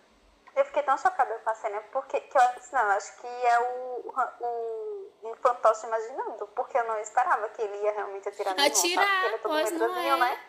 [0.55, 3.59] Eu fiquei tão chocada com a cena, porque que eu disse, não, acho que é
[3.59, 8.57] o, o, um fantoche imaginando, porque eu não esperava que ele ia realmente atirar?
[8.57, 10.19] Atirar, é todo pois não medrosinho, é.
[10.19, 10.39] né?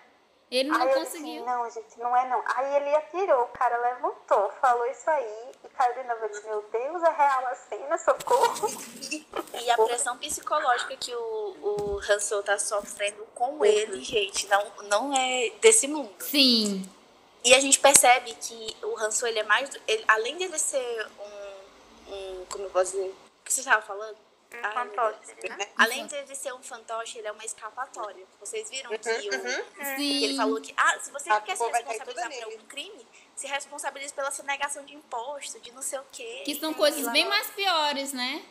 [0.50, 1.42] Ele não aí conseguiu.
[1.42, 2.42] disse, não, gente, não é não.
[2.54, 6.22] Aí ele atirou, o cara levantou, falou isso aí e caiu de novo.
[6.24, 8.68] Eu disse, meu Deus, é real a cena, socorro.
[9.61, 15.12] E a pressão psicológica que o, o Hansel tá sofrendo com ele, gente, não, não
[15.16, 16.14] é desse mundo.
[16.20, 16.88] Sim.
[17.44, 19.70] E a gente percebe que o Hansel, ele é mais.
[19.87, 22.44] ele- além dele ser um, um.
[22.50, 23.09] Como eu posso dizer?
[23.09, 24.16] O que você estava falando?
[24.52, 25.56] Um meu fantoche, Deus.
[25.56, 25.68] né?
[25.76, 28.24] Além dele ser um fantoche, ele é uma escapatória.
[28.40, 29.96] Vocês viram que, o- Sim.
[29.96, 30.72] que ele falou que.
[30.76, 34.94] Ah, se você A quer se responsabilizar por algum crime, se responsabilize pela sonegação de
[34.94, 36.42] imposto, de não sei o quê.
[36.44, 37.30] Que são coisas lá, bem lá.
[37.30, 38.44] mais piores, né?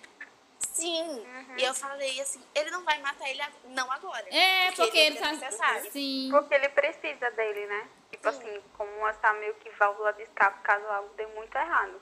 [0.74, 1.26] Sim.
[1.58, 4.26] E eu falei assim: ele não vai matar ele não agora.
[4.36, 5.32] É, porque ele é tá.
[5.32, 5.92] necessário.
[5.92, 6.28] Sim.
[6.32, 7.88] Porque ele precisa dele, né?
[8.12, 12.02] Tipo assim, como essa meio que válvula de escape caso algo dê muito errado.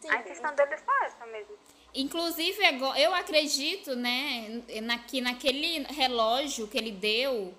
[0.00, 0.10] Sim.
[0.10, 1.56] A intenção dele é só essa mesmo.
[1.94, 2.58] Inclusive,
[2.96, 7.54] eu acredito, né, na, que naquele relógio que ele deu,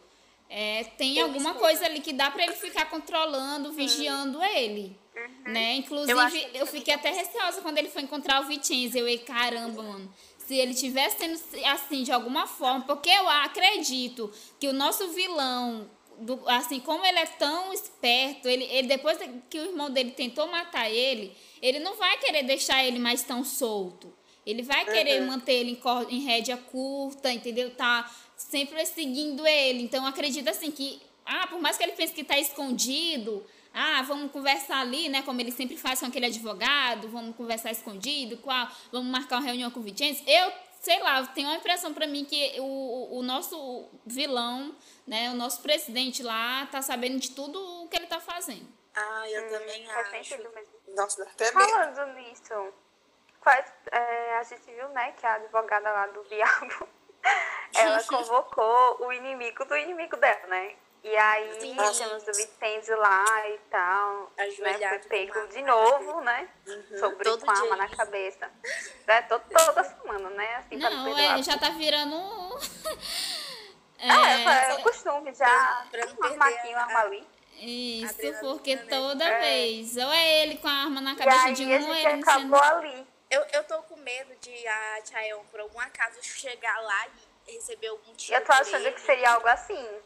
[0.49, 4.97] é, tem Eu alguma coisa ali que dá pra ele ficar controlando, vigiando ele.
[5.45, 5.75] Né?
[5.75, 8.97] Inclusive, Eu eu, fiquei até receosa quando ele foi encontrar o Vicenzo.
[8.97, 10.13] Eu, ei, caramba, mano.
[10.37, 15.89] Se ele tivesse sendo assim, de alguma forma, porque eu acredito que o nosso vilão,
[16.19, 19.17] do- assim, como ele é tão esperto, ele, ele depois
[19.49, 23.43] que o irmão dele tentou matar ele, ele não vai querer deixar ele mais tão
[23.43, 24.13] solto.
[24.45, 27.71] Ele vai querer manter ele em, cor- em rédea curta, entendeu?
[27.71, 29.83] Tá sempre seguindo ele.
[29.83, 34.01] Então, eu acredito assim que, ah, por mais que ele pense que tá escondido, ah,
[34.03, 35.21] vamos conversar ali, né?
[35.23, 39.71] Como ele sempre faz com aquele advogado, vamos conversar escondido, qual, vamos marcar uma reunião
[39.71, 40.23] com o Vicenzo.
[40.27, 44.75] Eu, sei lá, tenho uma impressão pra mim que o, o nosso vilão,
[45.07, 45.31] né?
[45.31, 48.67] O nosso presidente lá tá sabendo de tudo o que ele tá fazendo.
[48.93, 50.37] Ah, eu também Faz acho.
[50.95, 51.51] Nossa, até.
[51.51, 52.73] Falando nisso,
[53.45, 56.87] quais, é, a gente viu, né, que a advogada lá do diabo,
[57.77, 60.75] ela convocou o inimigo do inimigo dela, né?
[61.03, 61.75] E aí Sim.
[61.75, 64.89] temos o Vicenzo lá e tal, né?
[64.89, 66.49] Foi pego de novo, né?
[66.99, 68.49] Sobre todo com a arma na cabeça.
[69.05, 70.55] É, to- toda semana, né?
[70.55, 72.15] Assim, pra Não, é, já tá virando.
[72.15, 72.57] um-
[73.99, 75.85] É, é, é, o costume já.
[75.91, 77.27] pra não um arma ali.
[77.59, 78.85] isso, porque né?
[78.89, 79.39] toda É.
[79.39, 81.95] vez, ou é ele com a arma na E cabeça aí de a um, ou
[81.95, 83.07] ele acabou ali.
[83.29, 87.07] Eu, eu tô com medo de a Chaeyoung, por algum acaso, chegar lá
[87.47, 88.37] e receber algum tiro.
[88.37, 88.91] Eu tô achando ele.
[88.91, 90.01] que seria algo assim.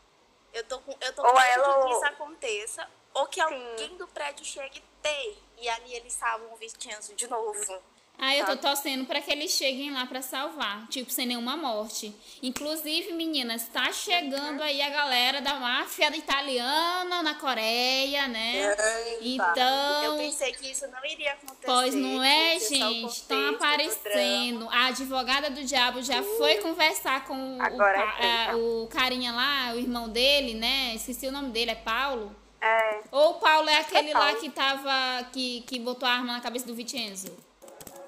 [0.53, 2.89] Eu tô com, eu tô Ou com medo ela de que isso aconteça.
[3.13, 5.37] Ou que alguém do prédio chegue e tem.
[5.57, 7.83] E ali eles salvam o Vincenzo de novo.
[8.21, 12.13] Ah, eu tô torcendo pra que eles cheguem lá pra salvar, tipo, sem nenhuma morte.
[12.43, 18.75] Inclusive, meninas, tá chegando aí a galera da máfia italiana na Coreia, né?
[19.21, 19.51] Eita.
[19.51, 21.65] Então, Eu pensei que isso não iria acontecer.
[21.65, 23.05] Pois não é, gente?
[23.05, 24.67] Estão do aparecendo.
[24.69, 29.71] A advogada do diabo já foi conversar com o, Agora é ah, o carinha lá,
[29.73, 30.93] o irmão dele, né?
[30.93, 32.35] Esqueci o nome dele, é Paulo?
[32.61, 32.99] É.
[33.11, 34.39] Ou o Paulo é aquele lá Paulo.
[34.41, 35.23] que tava.
[35.31, 37.48] Que, que botou a arma na cabeça do Vicenzo?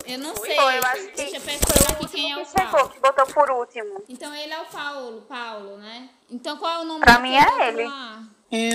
[0.05, 0.55] Eu não sei.
[0.55, 2.71] Foi, eu acho que Deixa eu foi pesquisar o aqui quem é o que chegou,
[2.71, 2.89] Paulo.
[2.89, 4.03] que botou por último.
[4.09, 6.09] Então ele é o Paulo, Paulo, né?
[6.29, 7.85] Então qual é o nome Pra mim é ele.
[7.85, 8.23] lá?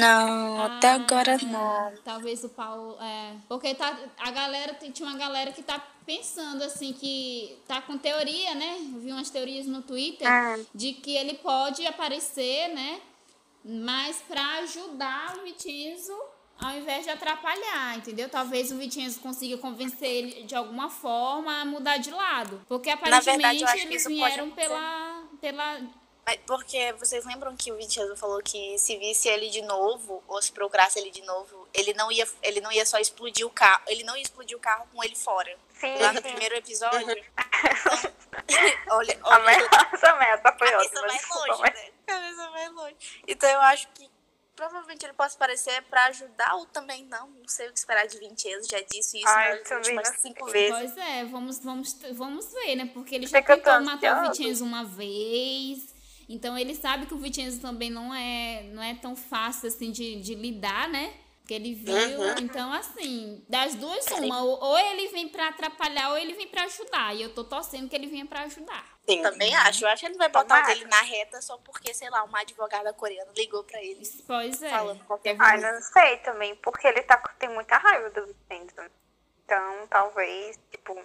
[0.00, 1.92] Não, até Ah, agora não.
[2.02, 2.96] Talvez o Paulo.
[3.00, 7.98] É, porque tá, a galera, tinha uma galera que tá pensando assim, que tá com
[7.98, 8.76] teoria, né?
[8.94, 10.56] Eu vi umas teorias no Twitter Ah.
[10.74, 13.00] de que ele pode aparecer, né?
[13.62, 15.98] Mas pra ajudar o Vitinho
[16.58, 18.28] ao invés de atrapalhar, entendeu?
[18.28, 22.64] Talvez o Vitinho consiga convencer ele de alguma forma a mudar de lado.
[22.68, 25.22] Porque verdade, aparentemente que eles vieram pela.
[25.40, 25.80] pela
[26.24, 30.40] Mas Porque vocês lembram que o Vincenzo falou que se visse ele de novo, ou
[30.42, 33.82] se procurasse ele de novo, ele não ia, ele não ia só explodir o carro,
[33.86, 35.56] ele não ia explodir o carro com ele fora.
[35.78, 36.28] Sim, Lá no sim.
[36.30, 37.06] primeiro episódio.
[38.90, 41.00] olha, A olha, essa meta foi cabeça ótima.
[41.06, 41.90] vai desculpa, longe, né?
[42.06, 42.96] Cabeça vai longe.
[43.28, 44.08] Então eu acho que
[44.56, 47.28] provavelmente ele possa aparecer pra ajudar ou também não.
[47.28, 50.70] Não sei o que esperar de Vincenzo, já disse isso Ai, nas últimas cinco vezes.
[50.70, 52.90] Pois é, vamos, vamos, vamos ver, né?
[52.92, 54.30] Porque ele já Fica tentou matar o.
[54.30, 55.94] Vicenzo uma vez.
[56.28, 60.20] Então ele sabe que o Vicenzo também não é, não é tão fácil assim de,
[60.20, 61.14] de lidar, né?
[61.46, 61.94] Que ele viu.
[62.42, 64.42] Então, assim, das duas, uma.
[64.42, 67.14] Ou, ou ele vem pra atrapalhar ou ele vem pra ajudar.
[67.14, 68.95] E eu tô torcendo que ele venha pra ajudar.
[69.08, 69.22] Sim.
[69.22, 69.84] Também acho.
[69.84, 70.66] Eu acho que ele vai botar o Tomara.
[70.66, 74.68] dele na reta só porque, sei lá, uma advogada coreana ligou pra ele Pois é.
[74.70, 75.72] falando qualquer Ai, coisa.
[75.72, 78.90] não sei também, porque ele tá, tem muita raiva do Vincenzo.
[79.44, 81.00] Então, talvez, tipo.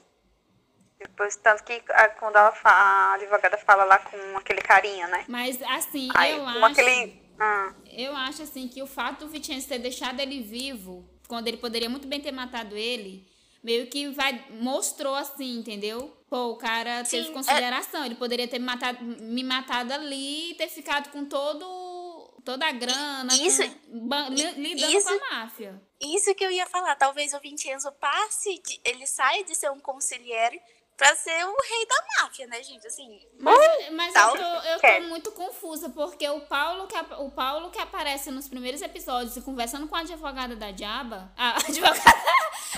[0.99, 5.25] Depois, tanto que ah, quando ela fa- a advogada fala lá com aquele carinha, né?
[5.27, 6.65] Mas assim, Aí, eu acho.
[6.65, 7.21] aquele.
[7.39, 11.57] Ah, Eu acho assim que o fato do Vicenzo ter deixado ele vivo, quando ele
[11.57, 13.27] poderia muito bem ter matado ele,
[13.63, 16.15] meio que vai mostrou assim, entendeu?
[16.29, 20.51] Pô, o cara teve Sim, é- consideração, ele poderia ter me matado, me matado ali
[20.51, 21.79] e ter ficado com todo
[22.43, 25.79] toda a grana, Isso- com- lidando isso- com a máfia.
[26.01, 26.95] Isso que eu ia falar.
[26.95, 30.59] Talvez o Vincenzo passe, de- ele saia de ser um conselheiro
[31.01, 32.85] pra ser o rei da máfia, né, gente?
[32.85, 37.31] Assim, Mas, mas eu, tal- tô, eu tô muito confusa, porque o Paulo, que, o
[37.31, 42.23] Paulo que aparece nos primeiros episódios e conversando com a advogada da Diaba, a advogada,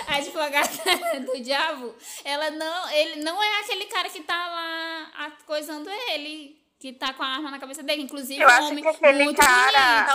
[0.08, 0.70] a advogada
[1.20, 1.94] do Diabo,
[2.24, 7.24] ela não, ele não é aquele cara que tá lá coisando ele, que tá com
[7.24, 10.06] a arma na cabeça dele, inclusive Eu um acho homem que aquele muito cara-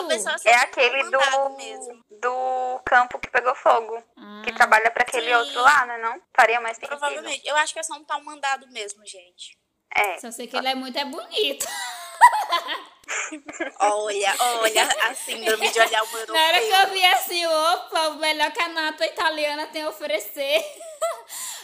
[0.45, 1.57] é aquele do.
[1.57, 2.05] mesmo.
[2.11, 4.03] Do campo que pegou fogo.
[4.45, 4.55] Que Ah.
[4.55, 5.35] trabalha pra aquele Sim.
[5.35, 5.97] outro lá, né?
[5.97, 6.21] Não?
[6.37, 6.91] Faria mais sentido.
[6.91, 7.41] Provavelmente.
[7.49, 9.57] Eu acho que é só um tal mandado mesmo, gente.
[9.97, 10.19] É.
[10.19, 11.67] Só sei que ele é muito é bonito.
[13.81, 16.35] Olha, olha a síndrome de olhar o europeu.
[16.35, 19.89] Na hora que eu vi assim, opa, o melhor que a nata italiana tem a
[19.89, 20.63] oferecer.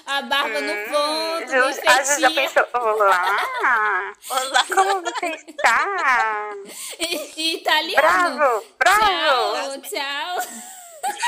[0.07, 2.31] A barba no ponto, bem Ju, a Ju já feitinha.
[2.31, 4.65] pensou, olá, Olá.
[4.75, 6.51] como você está?
[6.99, 7.97] E, italiano.
[8.03, 9.81] Bravo, bravo.
[9.81, 10.65] Tchau, tchau.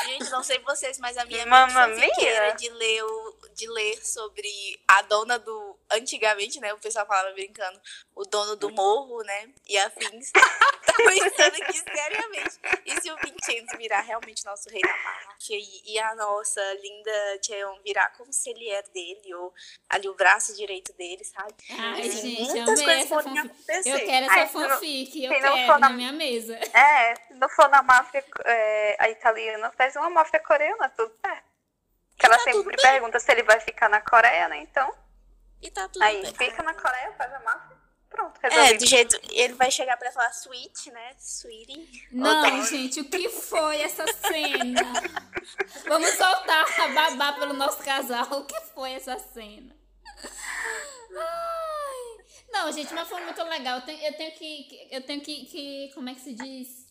[0.06, 4.48] Gente, não sei vocês, mas a minha Mamma mente de ler, o, de ler sobre
[4.88, 5.75] a dona do.
[5.92, 6.72] Antigamente, né?
[6.74, 7.80] O pessoal falava brincando,
[8.14, 9.48] o dono do morro, né?
[9.66, 10.30] E afins.
[10.86, 12.58] tá pensando aqui seriamente.
[12.84, 17.38] E se o Vincenzo virar realmente nosso rei da máfia e, e a nossa linda
[17.44, 19.52] Cheon virar conselheiro dele, ou
[19.88, 21.54] ali o braço direito dele, sabe?
[21.70, 23.52] Ai, Assim, gente, muitas coisas essa podem fanfic.
[23.52, 23.88] acontecer.
[23.90, 26.56] Eu quero essa Ai, se fanfic, eu se não quero for na na- minha mesa.
[26.56, 31.44] É, se não for na máfia é, a italiana, faz uma máfia coreana, tudo certo.
[32.10, 34.58] Porque ela tá sempre pergunta se ele vai ficar na Coreia, né?
[34.58, 34.90] Então,
[35.66, 36.50] E tá tudo aí bem.
[36.50, 37.76] fica na Coreia, faz a máfia,
[38.08, 39.18] pronto, É, do jeito.
[39.32, 41.14] Ele vai chegar pra falar sweet, né?
[41.18, 42.08] Sweetie.
[42.12, 44.82] Não, gente, o que foi essa cena?
[45.86, 48.26] Vamos soltar a babá pelo nosso casal.
[48.32, 49.74] O que foi essa cena?
[51.16, 52.24] Ai.
[52.52, 53.78] Não, gente, mas foi muito legal.
[53.78, 55.90] Eu tenho, eu tenho que, que- Eu tenho que, que.
[55.94, 56.85] Como é que se diz?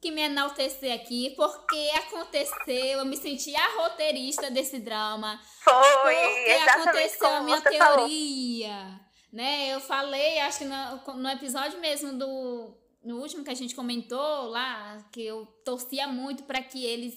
[0.00, 2.98] Que me enaltecer aqui, porque aconteceu.
[2.98, 5.40] Eu me senti a roteirista desse drama.
[5.62, 7.96] Foi, Porque aconteceu a minha você falou.
[8.06, 9.00] teoria.
[9.32, 9.68] Né?
[9.68, 12.76] Eu falei, acho que no, no episódio mesmo do.
[13.02, 17.14] No último que a gente comentou lá, que eu torcia muito para que eles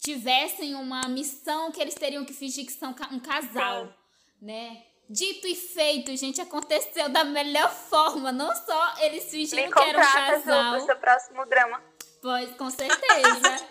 [0.00, 3.92] tivessem uma missão que eles teriam que fingir que são um casal,
[4.40, 4.84] né?
[5.10, 8.32] Dito e feito, gente, aconteceu da melhor forma.
[8.32, 10.76] Não só eles Me fingiram que eram um contrata, casal.
[10.76, 11.82] pro seu próximo drama.
[12.22, 13.66] Pois, com certeza.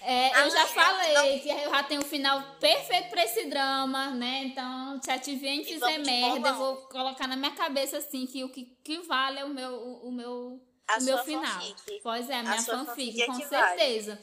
[0.00, 4.44] É, eu já falei que eu já tenho o final perfeito pra esse drama, né?
[4.44, 7.98] Então, se a Tiviane E fizer vamos de merda, eu vou colocar na minha cabeça
[7.98, 11.18] assim que o que, que vale é o meu, o, o meu, A o meu
[11.18, 11.44] final.
[11.44, 12.00] fanfic.
[12.02, 13.78] Pois é, a minha fanfic, fanfic é com que vale.
[13.78, 14.20] certeza.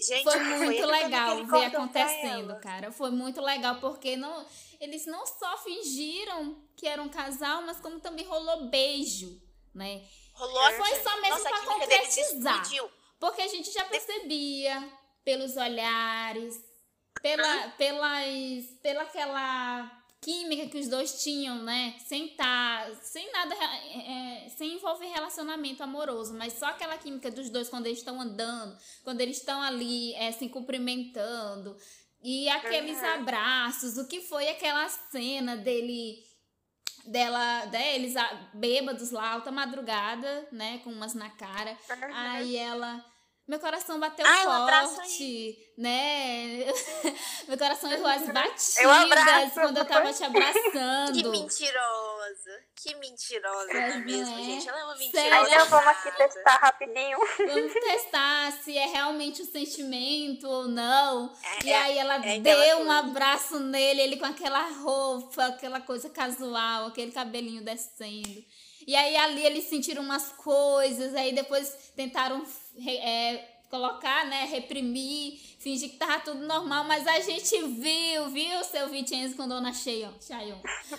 [0.00, 2.90] Gente, Foi muito legal ver acontecendo, cara.
[2.90, 4.46] Foi muito legal porque não,
[4.80, 9.38] eles não só fingiram que era um casal, mas como também rolou beijo,
[9.74, 10.02] né?
[10.32, 12.62] Rolou Foi só mesmo Nossa, pra concretizar.
[13.20, 14.90] Porque a gente já percebia
[15.22, 16.58] pelos olhares,
[17.22, 21.94] pela, pelas, pela aquela química que os dois tinham, né?
[22.06, 27.50] Sem tá, sem nada, é, é, sem envolver relacionamento amoroso, mas só aquela química dos
[27.50, 31.76] dois quando eles estão andando, quando eles estão ali é, se cumprimentando
[32.22, 33.96] e aqueles abraços.
[33.96, 36.22] O que foi aquela cena dele
[37.06, 38.14] dela, deles
[38.52, 41.76] bêbados lá, alta madrugada, né, com umas na cara.
[42.14, 43.04] Aí ela.
[43.50, 46.66] Meu coração bateu Ai, um abraço forte, né?
[47.48, 51.12] Meu coração errou as batidas Eu abraço, quando eu tava te abraçando.
[51.14, 52.64] Que mentirosa.
[52.76, 54.42] Que mentirosa, é mesmo, é?
[54.44, 54.68] gente?
[54.68, 55.34] Ela é uma mentirosa.
[55.34, 57.18] Aí não, vamos aqui testar rapidinho.
[57.38, 61.34] Vamos testar se é realmente um sentimento ou não.
[61.42, 62.98] É, e aí ela é aquela deu um coisa.
[63.00, 68.44] abraço nele, ele com aquela roupa, aquela coisa casual, aquele cabelinho descendo.
[68.86, 72.44] E aí ali eles sentiram umas coisas, aí depois tentaram
[72.78, 78.88] é, colocar, né, reprimir, fingir que tava tudo normal, mas a gente viu, viu, seu
[78.88, 80.12] Vincenzo com Dona Chayon.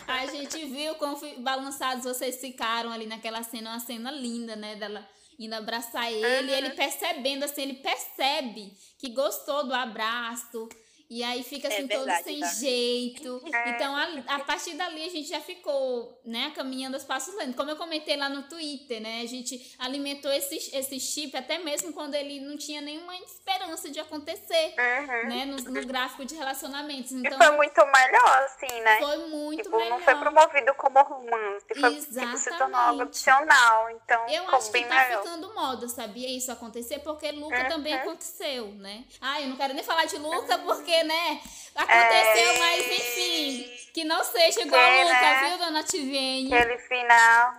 [0.07, 5.07] A gente viu como balançados vocês ficaram ali naquela cena, uma cena linda, né, dela
[5.37, 10.69] indo abraçar ele, e ele percebendo, assim, ele percebe que gostou do abraço,
[11.13, 12.47] E aí fica É assim verdade, todo sem tá?
[12.53, 13.41] jeito.
[13.53, 13.69] É.
[13.71, 17.55] Então, a, a partir dali, a gente já ficou, né, caminhando os passos lentos.
[17.55, 19.21] Como eu comentei lá no Twitter, né?
[19.21, 23.99] A gente alimentou esse, esse chip até mesmo quando ele não tinha nenhuma esperança de
[23.99, 25.27] acontecer, Uhum.
[25.29, 25.45] né?
[25.45, 27.11] No, no gráfico de relacionamentos.
[27.11, 28.97] E Então, foi muito melhor, assim, né?
[28.99, 29.89] foi muito tipo, melhor.
[29.89, 32.75] não foi promovido como romance, foi, tipo, se tornou Exatamente.
[32.75, 35.23] algo opcional, então Eu acho que tá melhor.
[35.23, 36.99] ficando moda, sabia isso acontecer?
[36.99, 37.67] Porque Luca Uhum.
[37.67, 39.03] também aconteceu, né?
[39.19, 41.41] Ah, eu não quero nem falar de Luca porque, né?
[41.75, 42.59] Aconteceu, É.
[42.59, 43.71] mas enfim.
[43.93, 45.47] Que não seja igual a É, Luca, né?
[45.49, 46.53] viu, dona Tiviane?
[46.53, 47.53] Aquele final,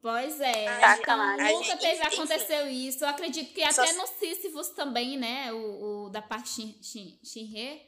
[0.00, 0.80] Pois é.
[0.80, 1.46] Sacanagem.
[1.46, 3.04] Então, Gente, teve, aconteceu isso.
[3.04, 5.52] Eu acredito que até se- no Sísifos também, né?
[5.52, 7.82] O, o da Park Shin- Shin-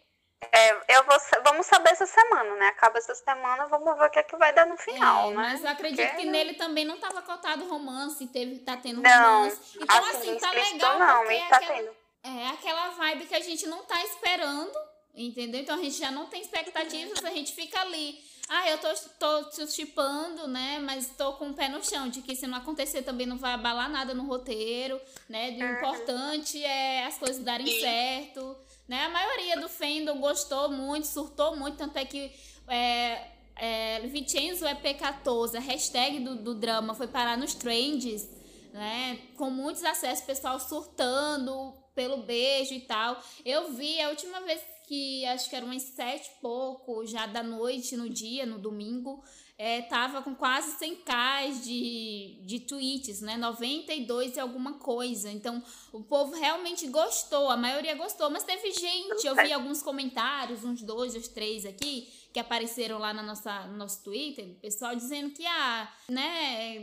[0.53, 2.67] é, eu vou, vamos saber essa semana, né?
[2.69, 5.37] Acaba essa semana, vamos ver o que é que vai dar no final, É, né?
[5.37, 9.35] mas eu acredito Porque- que nele também não tava cotado romance, teve, tá tendo Não,
[9.43, 9.61] romance.
[9.81, 11.97] Então, assim, assim, tá legal não, porque é tá aquela- tendo.
[12.23, 14.73] É aquela vibe que a gente não tá esperando,
[15.15, 15.61] entendeu?
[15.61, 18.19] Então a gente já não tem expectativas, a gente fica ali.
[18.49, 18.89] Ah, eu tô,
[19.19, 20.81] tô te chipando, né?
[20.81, 23.53] Mas tô com o pé no chão, de que se não acontecer também não vai
[23.53, 25.51] abalar nada no roteiro, né?
[25.51, 27.81] O importante é as coisas darem Sim.
[27.81, 28.57] certo,
[28.89, 29.05] né?
[29.05, 32.33] A maioria do fandom gostou muito, surtou muito, tanto é que
[32.67, 38.29] é, é, Vincenzo é P14, a hashtag do, do drama foi parar nos trends,
[38.73, 39.21] né?
[39.37, 43.23] Com muitos acessos, pessoal surtando pelo beijo e tal.
[43.45, 44.61] Eu vi a última vez
[44.91, 49.23] que acho que era umas sete e pouco já da noite no dia, no domingo.
[49.57, 53.37] É, tava com quase 100k de, de tweets, né?
[53.37, 55.31] 92 e alguma coisa.
[55.31, 55.63] Então,
[55.93, 60.83] o povo realmente gostou, a maioria gostou, mas teve gente, eu vi alguns comentários, uns
[60.83, 65.45] dois, uns três aqui, que apareceram lá na nossa, no nosso Twitter, pessoal dizendo que,
[65.47, 66.79] ah, né,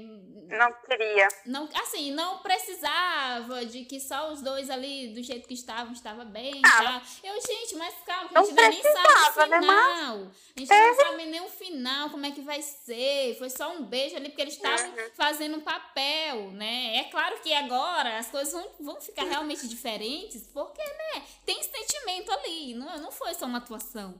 [0.49, 1.27] Não queria.
[1.45, 6.25] não, assim, não precisava de que só os dois ali, do jeito que estavam, estava
[6.25, 6.61] bem.
[6.65, 7.01] Ah, tá?
[7.23, 10.17] Eu, gente, mas calma, que não a gente ainda nem sabe o né, final.
[10.55, 13.35] A gente não sabe nem o final, como é que vai ser.
[13.37, 15.09] Foi só um beijo ali, porque eles estavam Uhum.
[15.15, 16.97] fazendo um papel, né?
[16.97, 22.31] É claro que agora as coisas vão, vão ficar realmente diferentes, porque, né, tem sentimento
[22.31, 24.19] ali, não, não foi só uma atuação.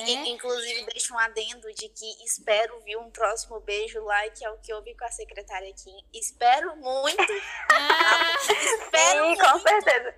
[0.00, 0.28] E- né?
[0.28, 4.58] inclusive, deixa um adendo de que espero vir um próximo beijo lá, que é o
[4.58, 5.96] que houve com a secretária Kim.
[6.12, 7.16] Espero muito,
[7.70, 9.44] Ah, espero Sim, muito.
[9.44, 10.14] com certeza.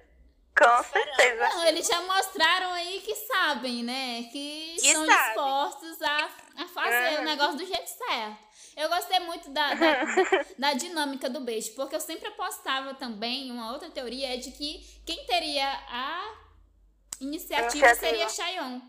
[0.57, 1.49] Com certeza.
[1.49, 4.23] Não, eles já mostraram aí que sabem, né?
[4.31, 5.27] Que, Que estão sabem.
[5.27, 6.29] dispostos a,
[6.63, 7.23] a fazer Uhum.
[7.23, 8.45] o negócio do jeito certo.
[8.77, 10.05] Eu gostei muito da, da,
[10.59, 14.79] da dinâmica do beijo, porque eu sempre apostava também, uma outra teoria é de que
[15.05, 16.35] quem teria a
[17.21, 17.95] iniciativa, Iniciativa.
[17.95, 18.81] seria Chayon.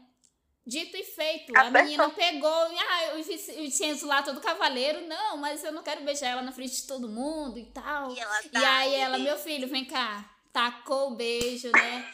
[0.68, 1.80] Dito e feito, Acertou.
[1.80, 5.84] a menina pegou, ah, o Vic- o Vincenzo lá todo cavaleiro, não, mas eu não
[5.84, 8.11] quero beijar ela na frente de todo mundo e tal.
[8.13, 8.95] E ela E tá aí ali.
[8.95, 10.28] ela, meu filho, vem cá.
[10.51, 12.13] Tacou o beijo, né?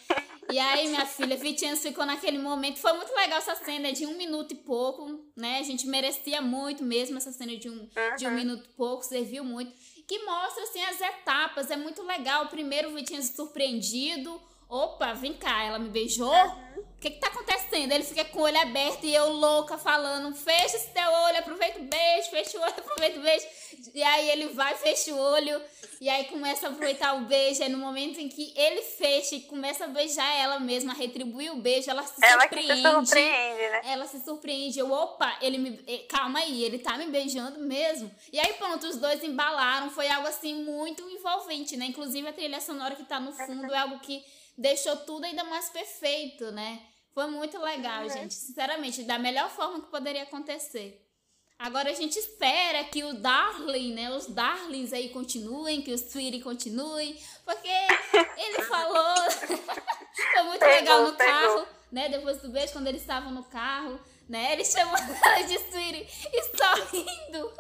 [0.52, 2.80] E aí, minha filha, Vincenzo ficou naquele momento.
[2.80, 5.60] Foi muito legal essa cena, de um minuto e pouco, né?
[5.60, 7.88] A gente merecia muito mesmo essa cena de um,
[8.18, 9.72] de um minuto e pouco, serviu muito.
[10.08, 11.72] Que mostra, assim, as etapas.
[11.72, 12.48] É muito legal.
[12.50, 14.42] Primeiro, o Vincenzo surpreendido.
[14.76, 16.34] Opa, vem cá, ela me beijou?
[16.34, 17.92] O que que tá acontecendo?
[17.92, 21.80] Ele fica com o olho aberto e eu louca falando, fecha esse teu olho, aproveita
[21.80, 23.46] o beijo, fecha o olho, aproveita o beijo.
[23.94, 25.62] E aí ele vai, fecha o olho,
[26.00, 27.62] e aí começa a aproveitar o beijo.
[27.64, 31.52] É no momento em que ele fecha e começa a beijar ela mesma, a retribuir
[31.52, 33.10] o beijo, ela se Ela que se surpreende.
[33.10, 33.82] surpreende, né?
[33.84, 34.80] Ela se surpreende.
[34.80, 35.84] Eu, opa, ele me.
[35.88, 38.10] eh, Calma aí, ele tá me beijando mesmo.
[38.32, 39.90] E aí, pronto, os dois embalaram.
[39.90, 41.88] Foi algo assim muito envolvente, né?
[41.88, 44.24] Inclusive a trilha sonora que tá no fundo é algo que
[44.58, 46.82] deixou tudo ainda mais perfeito, né?
[47.14, 48.34] Foi muito legal, gente.
[48.34, 51.06] Sinceramente, da melhor forma que poderia acontecer.
[51.60, 54.10] Agora a gente espera que o Darling, né?
[54.16, 57.68] Os Darlings aí continuem, que os Tweety continuem, porque
[58.38, 59.16] ele falou.
[60.34, 61.34] Foi muito Pegou, legal no pegou.
[61.34, 62.10] carro, né?
[62.10, 64.54] Depois do beijo, quando eles estavam no carro, né?
[64.54, 67.54] Ele chamou ela de Tweety e sorrindo.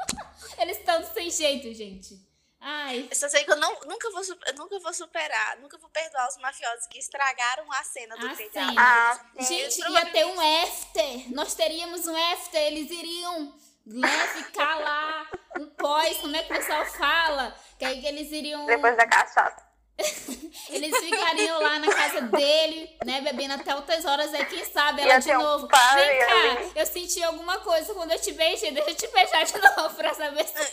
[0.58, 2.31] Eles estão sem jeito, gente.
[2.64, 4.22] Ai, Eu só sei que eu não, nunca, vou,
[4.56, 8.74] nunca vou superar, nunca vou perdoar os mafiosos que estragaram a cena do cena.
[8.78, 9.20] Ah.
[9.40, 11.34] Gente, Eles ia ter um after.
[11.34, 12.62] Nós teríamos um after.
[12.62, 15.28] Eles iriam né, ficar lá,
[15.60, 17.56] um pós, como é que o pessoal fala?
[17.80, 18.66] Que aí que eles iriam.
[18.68, 19.71] Depois da cachaça.
[20.70, 24.34] Eles ficariam lá na casa dele, né, bebendo até outras horas.
[24.34, 25.68] Aí, quem sabe, ela Ia de um novo.
[25.68, 28.72] party Vem cá, ali." eu senti alguma coisa quando eu te beijei.
[28.72, 30.66] Deixa eu te beijar de novo pra saber se é,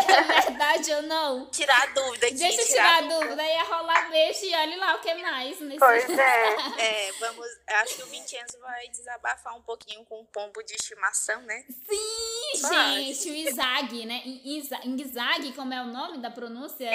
[0.00, 1.46] se é verdade ou não.
[1.50, 2.36] Tirar a dúvida aqui.
[2.36, 3.42] Deixa eu tirar a dúvida.
[3.42, 5.60] Ia rolar beijo e olha lá o que mais.
[5.60, 5.78] Nesse...
[5.78, 6.54] Pois é.
[6.78, 7.46] É, vamos.
[7.82, 11.64] Acho que o Vincenzo vai desabafar um pouquinho com o pombo de estimação, né?
[11.88, 12.94] Sim, Vai.
[12.96, 14.22] gente, o Izag, né?
[14.24, 16.90] I- Iza- Ingzag, como é o nome da pronúncia?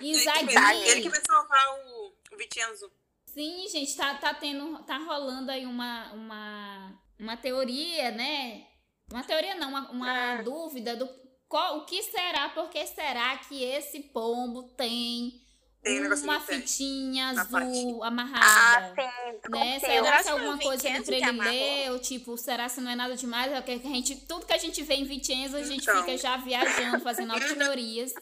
[0.00, 0.54] Inzaghi.
[0.70, 0.88] Izag.
[0.90, 2.90] Ele que vai salvar o, o Vincenzo.
[3.26, 8.66] Sim, gente, tá, tá tendo, tá rolando aí uma, uma, uma teoria, né?
[9.10, 10.42] Uma teoria não, uma, uma Ah.
[10.42, 11.08] dúvida do
[11.48, 15.42] qual, o que será, por que será que esse pombo tem
[15.84, 17.98] um uma fitinha azul parte.
[18.02, 18.94] Ah, amarrada?
[18.94, 19.80] sim, né?
[19.80, 21.90] Será que é alguma coisa Vincenzo que ele?
[21.90, 23.50] Ou tipo, será se não é nada demais?
[23.50, 26.00] É a gente, tudo que a gente vê em Vicenzo, a gente Então.
[26.00, 28.14] fica já viajando, fazendo outras teorias.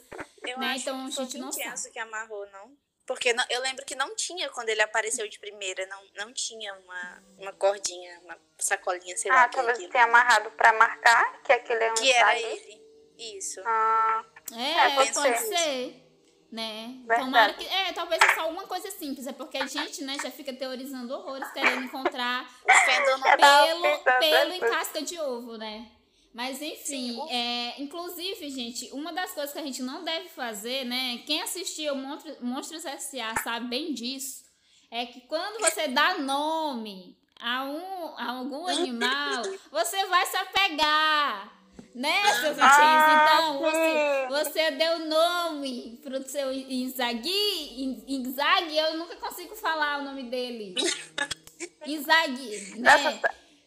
[0.42, 2.76] Eu Né, acho então que a gente não Vincenzo que amarrou, não?
[3.06, 6.72] Porque não- eu lembro que não tinha quando ele apareceu de primeira, não, não tinha
[6.74, 9.42] uma, uma cordinha, uma sacolinha, sei lá.
[9.44, 9.92] Ah, que talvez aquilo.
[9.92, 12.80] tenha amarrado pra marcar que aquele é um Que era ele.
[13.18, 13.60] Isso.
[13.66, 15.56] Ah, É, É, pode pode ser.
[15.58, 16.06] ser.
[16.52, 16.94] Né?
[17.06, 17.20] Verdade.
[17.24, 17.66] Tomara que.
[17.66, 21.14] É, talvez é só uma coisa simples, é porque a gente, né, já fica teorizando
[21.14, 25.90] horrores, querendo encontrar O pelo, pelo em casca de ovo, né?
[26.32, 30.84] Mas enfim, Sim, é, inclusive, gente, uma das coisas que a gente não deve fazer,
[30.84, 31.18] né?
[31.26, 33.34] Quem assistiu Monstro- Monstros S.A.
[33.42, 34.44] sabe bem disso.
[34.92, 41.56] É que quando você dá nome a, um, a algum animal, você vai se apegar.
[41.92, 48.04] Né, seus Ah, Então, você, você deu nome pro seu Inzaghi.
[48.06, 50.76] Inzaghi, eu nunca consigo falar o nome dele.
[51.84, 52.96] Inzaghi, né?
[52.96, 53.20] Nossa,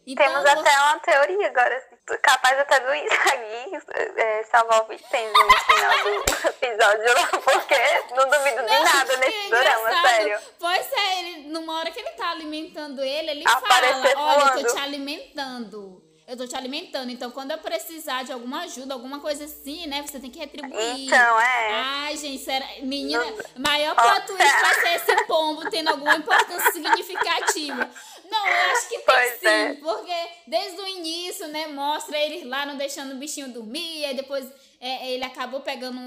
[0.08, 3.82] Então, temos você- até uma teoria agora, assim, capaz até do Instagram
[4.18, 10.02] é, salvar o Vicenzo no final do episódio porque não duvido de nada nesse drama,
[10.02, 10.40] sério.
[10.60, 14.66] Pois é, ele, numa hora que ele tá alimentando ele, ele Aparecer fala, olha, eu
[14.66, 16.04] tô te alimentando.
[16.26, 17.12] Eu tô te alimentando.
[17.12, 20.02] Então, quando eu precisar de alguma ajuda, alguma coisa assim, né?
[20.04, 21.06] Você tem que retribuir.
[21.06, 21.70] Então, é.
[21.74, 22.66] Ai, gente, será...
[22.82, 27.90] menina, Não- maior plot twist vai ser esse pombo tendo alguma importância significativa.
[28.34, 29.74] Não, eu acho que tem Pois sim, é.
[29.76, 34.52] porque desde o início, né, mostra eles lá não deixando o bichinho dormir, aí depois
[34.80, 36.00] é, ele acabou pegando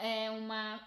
[0.00, 0.80] é, uma.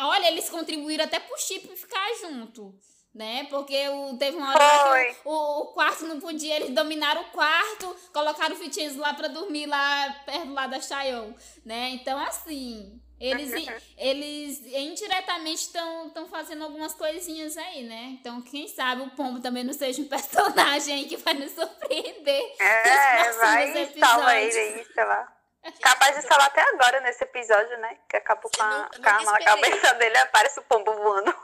[0.00, 2.74] Olha, eles contribuíram até pro chip ficar junto.
[3.14, 3.44] Né?
[3.44, 7.96] Porque o, teve uma hora que o, o, quarto não podia, eles dominaram o quarto,
[8.12, 11.32] colocaram o Fitinhas lá pra dormir lá perto lá da Chayon,
[11.64, 11.88] né?
[11.94, 13.52] Então, assim, eles,
[13.96, 18.16] eles indiretamente estão fazendo algumas coisinhas aí, né?
[18.20, 22.54] Então, quem sabe o Pombo também não seja um personagem aí que vai nos surpreender.
[22.60, 25.34] É, vai e salva ele aí, sei lá.
[25.82, 27.98] Capaz de salvar até agora nesse episódio, né?
[28.08, 31.34] Que acabou com a, não- a cabeça dele aparece o pombo voando.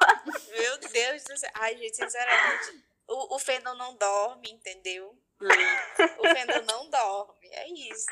[0.57, 1.51] Meu Deus do céu.
[1.55, 5.15] Ai, gente, sinceramente, o, o Fendel não dorme, entendeu?
[6.19, 7.49] O Fendel não dorme.
[7.51, 8.07] É isso.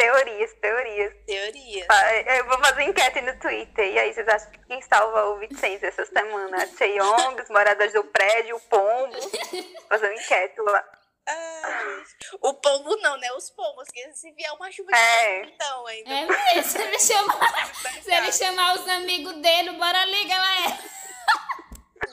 [0.00, 1.12] Teorias, teorias.
[1.26, 1.86] Teoria.
[1.90, 3.86] Ah, Eu vou fazer enquete no Twitter.
[3.86, 6.56] E aí, vocês acham que quem salva o Vicente essa semana?
[6.62, 9.14] A Cheyong, os moradores do prédio, o pombo.
[9.90, 10.82] Fazer enquete lá.
[11.28, 12.02] Ai,
[12.40, 13.30] o pombo não, né?
[13.34, 15.42] Os pombos, que se vier uma chuva É.
[15.42, 16.10] de então ainda.
[16.10, 20.78] É mesmo, se ele chamar, se ele chamar os amigos dele, bora ali, galera.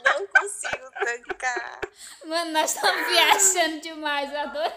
[0.04, 1.80] Não consigo tancar.
[2.26, 4.74] Mano, nós estamos viajando demais, eu adorei.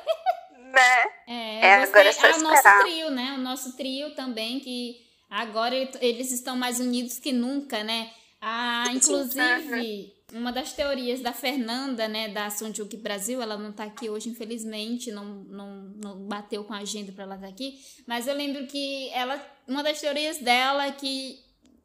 [0.70, 1.04] Né?
[1.26, 3.34] É, É, agora é só ah, o nosso trio, né?
[3.36, 4.96] O nosso trio também, que
[5.28, 8.10] agora ele- eles estão mais unidos que nunca, né?
[8.40, 14.08] Ah, inclusive, uma das teorias da Fernanda, né, da Sunjuk Brasil, ela não tá aqui
[14.08, 18.34] hoje, infelizmente, não, não, não bateu com a agenda pra ela estar aqui, mas eu
[18.34, 21.38] lembro que ela, uma das teorias dela é que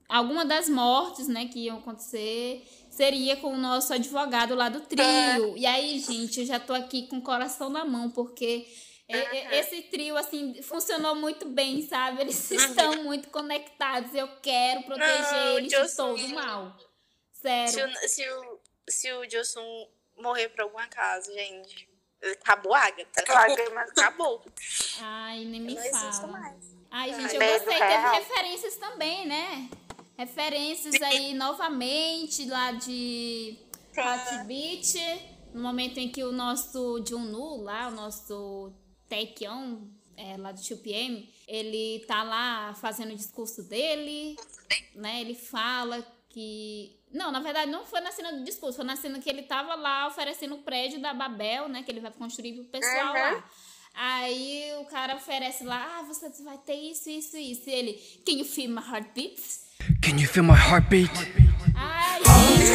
[0.07, 2.63] alguma das mortes, né, que iam acontecer
[2.95, 5.57] seria com o nosso advogado lá do trio.
[5.57, 8.65] E aí, gente, eu já tô aqui com o coração na mão, porque
[9.07, 12.21] é, é, esse trio, assim, funcionou muito bem, sabe?
[12.21, 14.15] Eles estão muito conectados.
[14.15, 16.75] Eu quero proteger Não, eles de todo mal.
[17.33, 17.93] Se Sério.
[17.93, 19.87] o, se o, se o Josun
[20.17, 21.87] morrer por algum acaso, gente,
[22.41, 23.23] acabou a Agatha.
[23.27, 23.89] Lágrimas.
[23.89, 24.43] Acabou.
[25.01, 26.27] Ai, nem me Não fala.
[26.27, 26.75] mais.
[26.89, 27.77] Ai, gente, eu gostei.
[27.77, 29.69] Teve referências também, né?
[30.17, 33.57] Referências aí novamente lá de
[33.91, 34.97] Hot Beach.
[35.53, 38.73] No momento em que o nosso Junu lá, o nosso
[39.09, 39.81] Taekyon,
[40.17, 44.35] é, lá do 2PM, ele tá lá fazendo o discurso dele,
[44.93, 45.21] né?
[45.21, 46.99] Ele fala que.
[47.11, 49.75] Não, na verdade, não foi na cena do discurso, foi na cena que ele tava
[49.75, 51.83] lá oferecendo o prédio da Babel, né?
[51.83, 53.13] Que ele vai construir pro pessoal Uhum.
[53.13, 53.49] lá.
[53.93, 57.69] Aí o cara oferece lá, ah, você vai ter isso, isso, isso.
[57.69, 57.93] E ele,
[58.25, 59.41] can you feel my heartbeat?
[60.01, 61.11] Can you feel my heartbeat?
[61.75, 62.71] Ai, gente,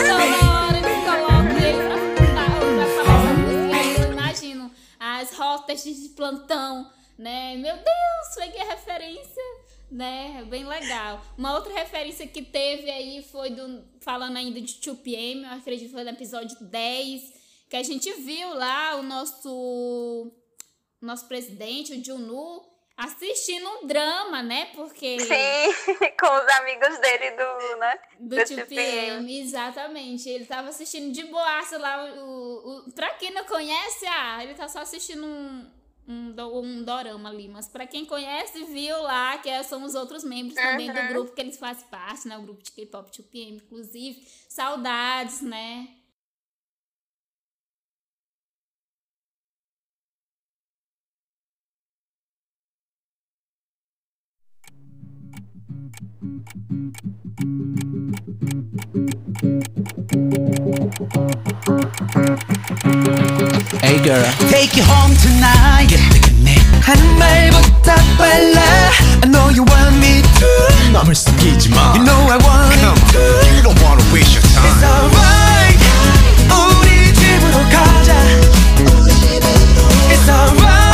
[4.12, 7.56] imagino as rotas de plantão, né?
[7.56, 9.42] Meu Deus, peguei a referência,
[9.90, 10.44] né?
[10.48, 11.24] Bem legal.
[11.36, 13.82] Uma outra referência que teve aí foi do.
[14.00, 17.32] Falando ainda de 2PM, eu acredito que foi no episódio 10,
[17.68, 20.32] que a gente viu lá o nosso.
[21.00, 22.62] Nosso presidente, o Junu,
[22.96, 24.66] assistindo um drama, né?
[24.74, 25.18] Porque.
[25.20, 25.28] Sim,
[26.20, 27.98] com os amigos dele do, né?
[28.18, 30.28] Do, do 2PM, exatamente.
[30.28, 32.04] Ele tava assistindo de boaça lá.
[32.22, 35.70] O, o, pra quem não conhece, ah, ele tá só assistindo um,
[36.06, 37.48] um, um dorama ali.
[37.48, 40.62] Mas pra quem conhece, viu lá que é, são os outros membros uhum.
[40.62, 42.36] também do grupo que eles fazem parte, né?
[42.36, 44.26] O grupo de K-pop 2PM, inclusive.
[44.48, 45.88] Saudades, né?
[56.19, 56.19] Hey
[64.03, 65.95] girl, take you home tonight.
[66.81, 68.61] 하는 말보다 빨라.
[69.23, 70.91] I know you want me to.
[70.91, 71.93] 남을 숨기지 마.
[71.95, 73.19] You know I want Come it to.
[73.55, 74.67] You don't wanna waste your time.
[74.67, 75.79] It's alright.
[76.51, 78.11] 우리 집으로 가자.
[80.11, 80.88] It's alright.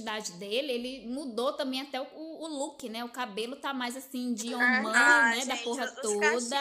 [0.00, 3.04] Identidade, dele, ele mudou também até o, o look, né?
[3.04, 5.44] O cabelo tá mais assim, de homem, Ah, né?
[5.44, 6.56] da gente, porra os toda.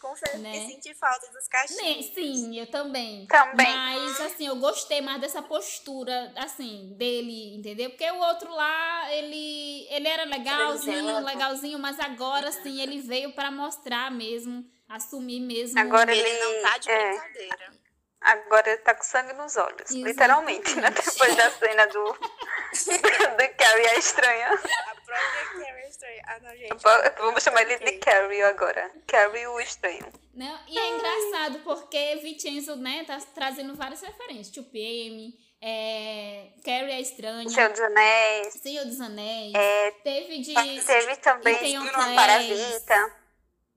[0.00, 0.52] Confesso né?
[0.52, 2.06] que senti falta dos cachinhos.
[2.06, 3.26] Né, Sim, eu também.
[3.26, 3.66] Também.
[3.66, 7.90] Mas, assim, eu gostei mais dessa postura, assim, dele, entendeu?
[7.90, 13.50] Porque o outro lá, ele, ele era legalzinho, legalzinho, mas agora, assim, ele veio pra
[13.50, 15.78] mostrar mesmo, assumir mesmo.
[15.78, 17.85] Agora Ele ele não tá de é, brincadeira.
[18.26, 19.90] Agora ele tá com sangue nos olhos.
[19.90, 20.04] Exatamente.
[20.04, 20.90] Literalmente, né?
[20.90, 24.52] Depois da cena do, do Carrie a estranha.
[24.52, 26.22] A própria Carrie Estranha.
[26.26, 26.76] Ah, não, gente.
[27.18, 28.90] Vamos chamar ele de Carrie agora.
[29.06, 30.06] Carrie o estranho.
[30.34, 30.60] Né?
[30.68, 34.54] E é engraçado porque Vincenzo, né, tá trazendo várias referências.
[34.54, 38.54] 2PM, é, Carrie a Estranha, Senhor dos Anéis.
[38.54, 40.54] Senhor dos Anéis, É, teve de...
[40.54, 41.90] Teve também um.
[41.90, 43.25] Parasita.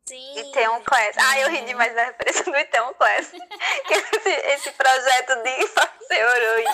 [0.10, 0.40] Sim.
[0.40, 1.16] Itaewon Class.
[1.18, 3.32] Ah, eu ri demais da referência do Itaewon Class.
[3.88, 6.74] Que esse, esse projeto de fazer heroína.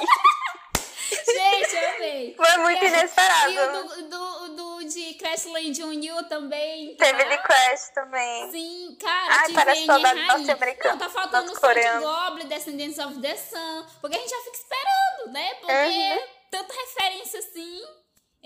[1.26, 2.36] Gente, eu amei.
[2.36, 3.52] Foi muito E- inesperado.
[3.52, 6.96] E o do, do, do de Crashland Junior também.
[6.98, 7.30] Teve tá?
[7.30, 8.52] de Crash também.
[8.52, 10.38] Sim, cara, Ai, parece saudade rainha.
[10.38, 11.60] norte-americano, Não, tá faltando o.
[11.60, 13.86] Sonic Goblin, Descendants of the Sun.
[14.02, 15.54] Porque a gente já fica esperando, né?
[15.56, 16.20] Porque Uhum.
[16.52, 17.82] tanta referência assim.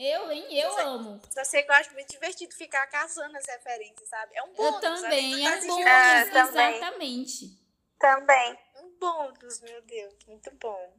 [0.01, 0.45] Eu, hein?
[0.51, 1.19] Eu amo.
[1.29, 4.31] Só sei que eu acho muito divertido ficar caçando as referências, sabe?
[4.33, 4.79] É um Eu bônus.
[4.79, 5.67] também, sabe?
[5.67, 6.75] é um bônus, Ah, também.
[6.75, 7.59] exatamente.
[7.99, 8.57] Também.
[8.81, 10.13] Um bônus, meu Deus.
[10.25, 10.93] Muito bom.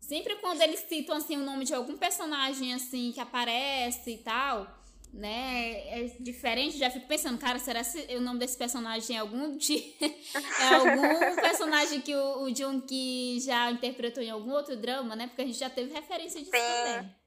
[0.00, 4.66] Sempre quando eles citam assim o nome de algum personagem assim que aparece e tal,
[5.12, 6.00] né?
[6.00, 9.94] É diferente, já fico pensando, cara, será que o nome desse personagem é algum de
[10.00, 15.26] é algum personagem que o, o Junki já interpretou em algum outro drama, né?
[15.26, 16.94] Porque a gente já teve referência disso Sim.
[16.96, 17.19] também.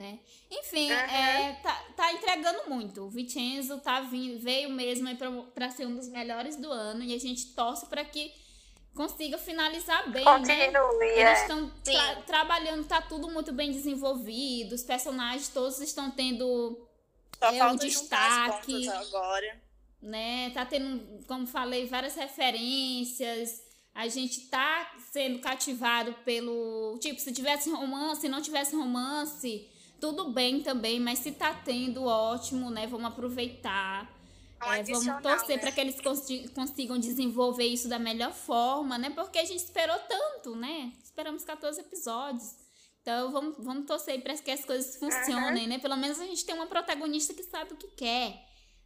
[0.00, 0.18] Né?
[0.50, 0.96] Enfim, Uhum.
[0.98, 3.02] é, tá, tá entregando muito.
[3.02, 5.06] O Vincenzo tá vindo, veio mesmo
[5.54, 8.32] pra ser um dos melhores do ano e a gente torce pra que
[8.94, 10.38] consiga finalizar bem, né?
[10.70, 11.42] Continue, Eles é.
[11.42, 16.88] estão tra- trabalhando, tá tudo muito bem desenvolvido, os personagens todos estão tendo,
[17.38, 18.88] Só É, um destaque.
[18.88, 19.60] agora.
[20.00, 23.62] né, tá tendo, como falei, várias referências,
[23.94, 29.68] a gente tá sendo cativado pelo, tipo, se tivesse romance, se não tivesse romance,
[30.00, 34.10] tudo bem também, mas se tá tendo, ótimo, né, vamos aproveitar.
[34.62, 35.58] É um É, vamos torcer né?
[35.62, 39.08] para que eles consi- consigam desenvolver isso da melhor forma, né?
[39.10, 40.92] Porque a gente esperou tanto, né?
[41.02, 42.56] Esperamos 14 episódios.
[43.00, 45.78] Então vamos, vamos torcer para que as coisas funcionem, né?
[45.78, 48.38] Pelo menos a gente tem uma protagonista que sabe o que quer.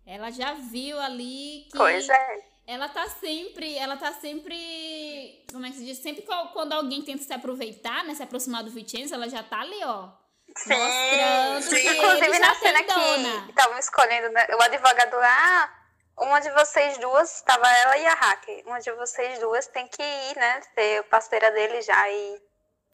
[0.07, 2.45] Ela já viu ali que Pois é.
[2.69, 5.99] ela tá sempre, ela tá sempre, como é que se diz?
[5.99, 9.83] Sempre quando alguém tenta se aproveitar, né, se aproximar do Vincenzo, ela já tá ali,
[9.83, 10.09] ó,
[10.57, 10.75] Sim.
[10.75, 15.71] mostrando que Inclusive na cena que estavam escolhendo, né, o advogado, ah,
[16.19, 20.03] uma de vocês duas, tava ela e a Hacker, uma de vocês duas tem que
[20.03, 22.43] ir, né, ser parceira dele já e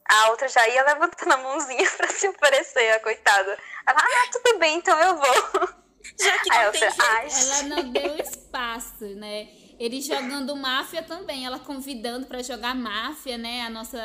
[0.08, 3.58] a outra já ia levantando a mãozinha pra se oferecer, a coitada.
[3.86, 5.80] Ela, ah, tudo bem, então eu vou.
[6.18, 9.48] Já que não ai, Ela não deu espaço, né?
[9.78, 13.62] Ele jogando máfia também, ela convidando pra jogar máfia, né?
[13.62, 13.98] A nossa,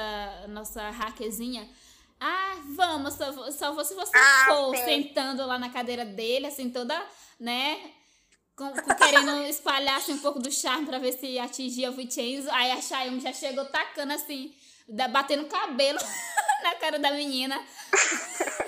[0.43, 1.67] a nossa hackerzinha.
[2.27, 4.83] Ah, vamos, só, vou- só vou se você Ah, for sim.
[4.85, 6.99] sentando lá na cadeira dele, assim, toda,
[7.39, 7.79] né?
[8.55, 12.49] com- com- querendo espalhar assim, um pouco do charme pra ver se atingia o Vincenzo.
[12.51, 14.55] Aí a Chayumi já chegou tacando assim,
[14.87, 15.99] da- batendo cabelo
[16.63, 17.65] na cara da menina.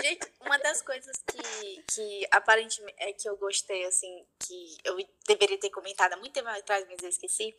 [0.00, 4.96] Gente, uma das coisas que, que aparentemente é que eu gostei, assim, que eu
[5.26, 7.54] deveria ter comentado há muito tempo atrás, mas eu esqueci,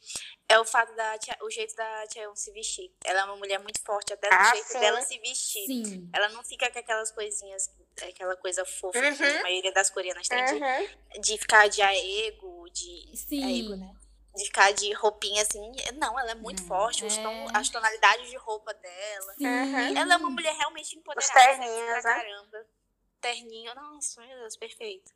[0.47, 2.91] é o fato da Tia- o jeito da Chaeyoung se vestir.
[3.03, 4.79] Ela é uma mulher muito forte, até Ah, jeito sim.
[4.79, 5.65] dela se vestir.
[5.67, 6.09] Sim.
[6.13, 7.69] Ela não fica com aquelas coisinhas,
[8.01, 9.15] aquela coisa fofa Uhum.
[9.17, 11.21] que a maioria das coreanas tem de, Uhum.
[11.21, 13.17] de ficar de aego, de.
[13.17, 13.43] Sim.
[13.43, 13.93] Aego, né?
[14.39, 15.71] De ficar de roupinha assim.
[15.95, 17.21] Não, ela é muito forte, os é.
[17.21, 19.33] tom- as tonalidades de roupa dela.
[19.37, 19.45] Sim.
[19.97, 21.33] Ela é uma mulher realmente empoderada.
[21.33, 22.23] terninhos, sexy pra né?
[22.23, 22.65] caramba.
[23.21, 25.11] Terninho, nossa, meu Deus, perfeito.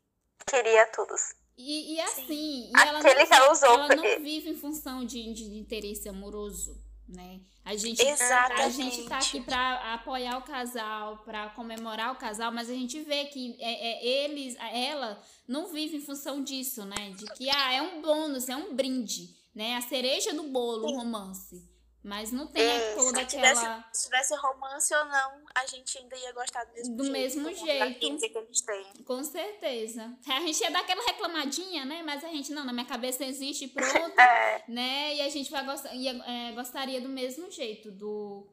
[0.46, 1.36] Queria todos.
[1.58, 4.58] E, e assim, e Aquele ela, não, que ela usou ela pra- não vive em
[4.58, 6.76] função de, de interesse amoroso,
[7.16, 7.40] né?
[7.66, 8.74] A gente, a Exatamente.
[8.76, 13.26] gente tá aqui pra apoiar o casal, pra comemorar o casal, mas a gente vê
[13.26, 17.12] que é, é, eles, ela não vive em função disso, né?
[17.18, 19.76] De que ah, é um bônus, é um brinde, né?
[19.78, 21.73] A cereja do bolo, o romance.
[22.04, 23.90] Mas não tem Isso, toda Se tivesse, aquela.
[23.94, 27.14] se tivesse romance ou não, a gente ainda ia gostar do mesmo Do jeito.
[27.14, 28.00] mesmo jeito.
[28.00, 29.04] que eles têm.
[29.06, 30.14] Com certeza.
[30.28, 32.04] A gente ia dar aquela reclamadinha, né?
[32.04, 34.20] Mas a gente, não, na minha cabeça existe, pronto.
[34.20, 35.16] É, né?
[35.16, 38.48] E a gente vai gostar, ia, é, gostaria do mesmo jeito do,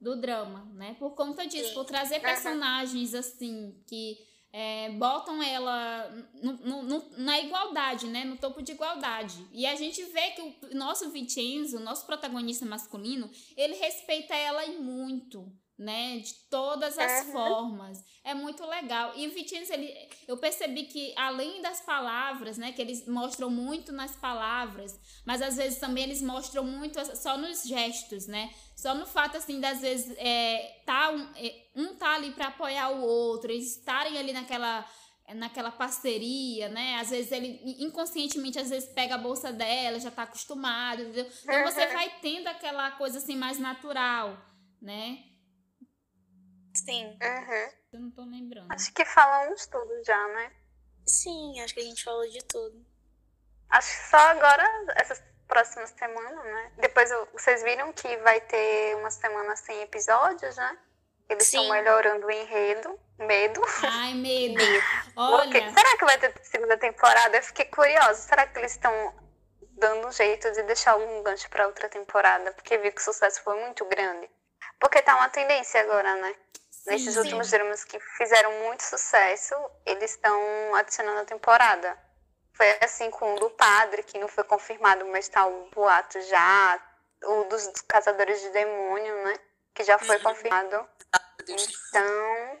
[0.00, 0.96] do drama, né?
[0.98, 1.74] Por conta disso, Sim.
[1.74, 4.18] por trazer personagens assim que
[4.52, 6.08] é, botam ela
[6.42, 8.24] no- no- no- na igualdade, né?
[8.24, 9.46] No topo de igualdade.
[9.52, 14.66] E a gente vê que o nosso Vincenzo, o nosso protagonista masculino, ele respeita ela
[14.68, 15.52] muito.
[15.78, 17.32] Né, de todas as Uhum.
[17.32, 18.04] formas.
[18.24, 19.12] É muito legal.
[19.14, 19.94] E o Vincenzo, ele,
[20.26, 25.56] eu percebi que além das palavras, né, que eles mostram muito nas palavras, mas às
[25.56, 28.52] vezes também eles mostram muito só nos gestos, né?
[28.76, 32.88] Só no fato, assim, das vezes é, tá um, é, um tá ali para apoiar
[32.90, 34.84] o outro, eles estarem ali naquela
[35.34, 36.96] naquela parceria, né?
[36.96, 41.30] Às vezes ele inconscientemente às vezes pega a bolsa dela, já tá acostumado, entendeu?
[41.44, 44.36] Então você vai tendo aquela coisa assim mais natural,
[44.82, 45.22] né?
[46.84, 47.18] Sim.
[47.22, 47.68] uhum.
[47.92, 48.70] Eu não tô lembrando.
[48.72, 50.52] Acho que falamos tudo já, né?
[51.06, 52.84] Sim, acho que a gente falou de tudo.
[53.70, 54.64] Acho que só agora,
[54.96, 56.72] essas próximas semanas, né?
[56.78, 60.78] Depois eu- vocês viram que vai ter uma semana sem episódios, né?
[61.28, 62.98] Eles estão melhorando o enredo.
[63.18, 63.60] Medo.
[63.82, 64.54] Ai, medo.
[65.14, 67.36] Porque, Olha, será que vai ter segunda temporada?
[67.36, 68.14] Eu fiquei curiosa.
[68.22, 68.92] Será que eles estão
[69.72, 72.52] dando um jeito de deixar algum gancho pra outra temporada?
[72.52, 74.30] Porque vi que o sucesso foi muito grande.
[74.80, 76.34] Porque tá uma tendência agora, né?
[76.86, 77.20] Nesses sim.
[77.20, 79.54] últimos dramas que fizeram muito sucesso,
[79.84, 81.98] eles estão adicionando a temporada.
[82.54, 86.82] Foi assim com o do padre, que não foi confirmado, mas tá o boato já.
[87.24, 89.34] O dos caçadores de demônio, né?
[89.74, 90.88] Que já foi confirmado.
[91.48, 92.60] Então.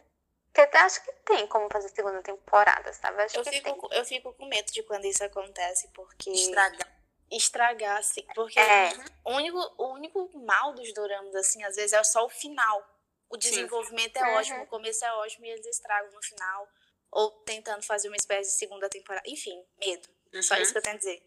[0.52, 3.22] Que até acho que tem como fazer segunda temporada, sabe?
[3.22, 3.76] Acho Eu que fico, tem.
[3.76, 6.30] com- eu fico com medo de quando isso acontece, porque.
[6.30, 6.88] Estragar.
[7.30, 8.26] Estragar, assim.
[8.34, 8.90] Porque É.
[9.24, 12.82] o, único, o único mal dos doramas, assim, às vezes é só o final.
[13.30, 14.34] O desenvolvimento é Uhum.
[14.36, 16.68] ótimo, o começo é ótimo e eles estragam no final.
[17.10, 19.28] Ou tentando fazer uma espécie de segunda temporada.
[19.28, 20.08] Enfim, medo.
[20.42, 20.62] Só Uhum.
[20.62, 21.22] isso que eu tenho a dizer.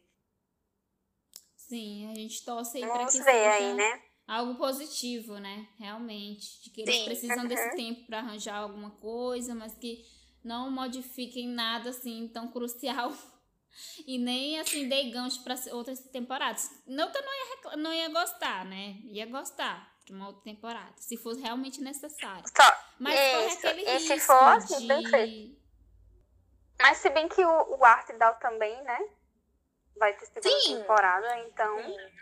[1.55, 4.03] sim, a gente torce aí pra que ver seja aí, né?
[4.27, 5.67] algo positivo, né?
[5.79, 6.61] Realmente.
[6.63, 7.05] De que eles Sim.
[7.05, 7.75] precisam desse Uhum.
[7.75, 10.05] tempo pra arranjar alguma coisa, mas que
[10.43, 13.11] não modifiquem nada assim tão crucial.
[14.05, 16.69] E nem assim dei gancho pra outras temporadas.
[16.85, 18.97] Não que eu não ia, não ia gostar, né?
[19.05, 22.43] Ia gostar de uma outra temporada, se fosse realmente necessário.
[22.55, 22.73] Só.
[22.99, 23.57] Mas corre Isso.
[23.57, 24.87] aquele E se risco for assim, de...
[24.87, 25.61] perfeito.
[26.81, 28.99] Mas se bem que o, o Art Down também, né?
[29.97, 30.77] Vai ter segunda Sim.
[30.79, 31.77] temporada, então.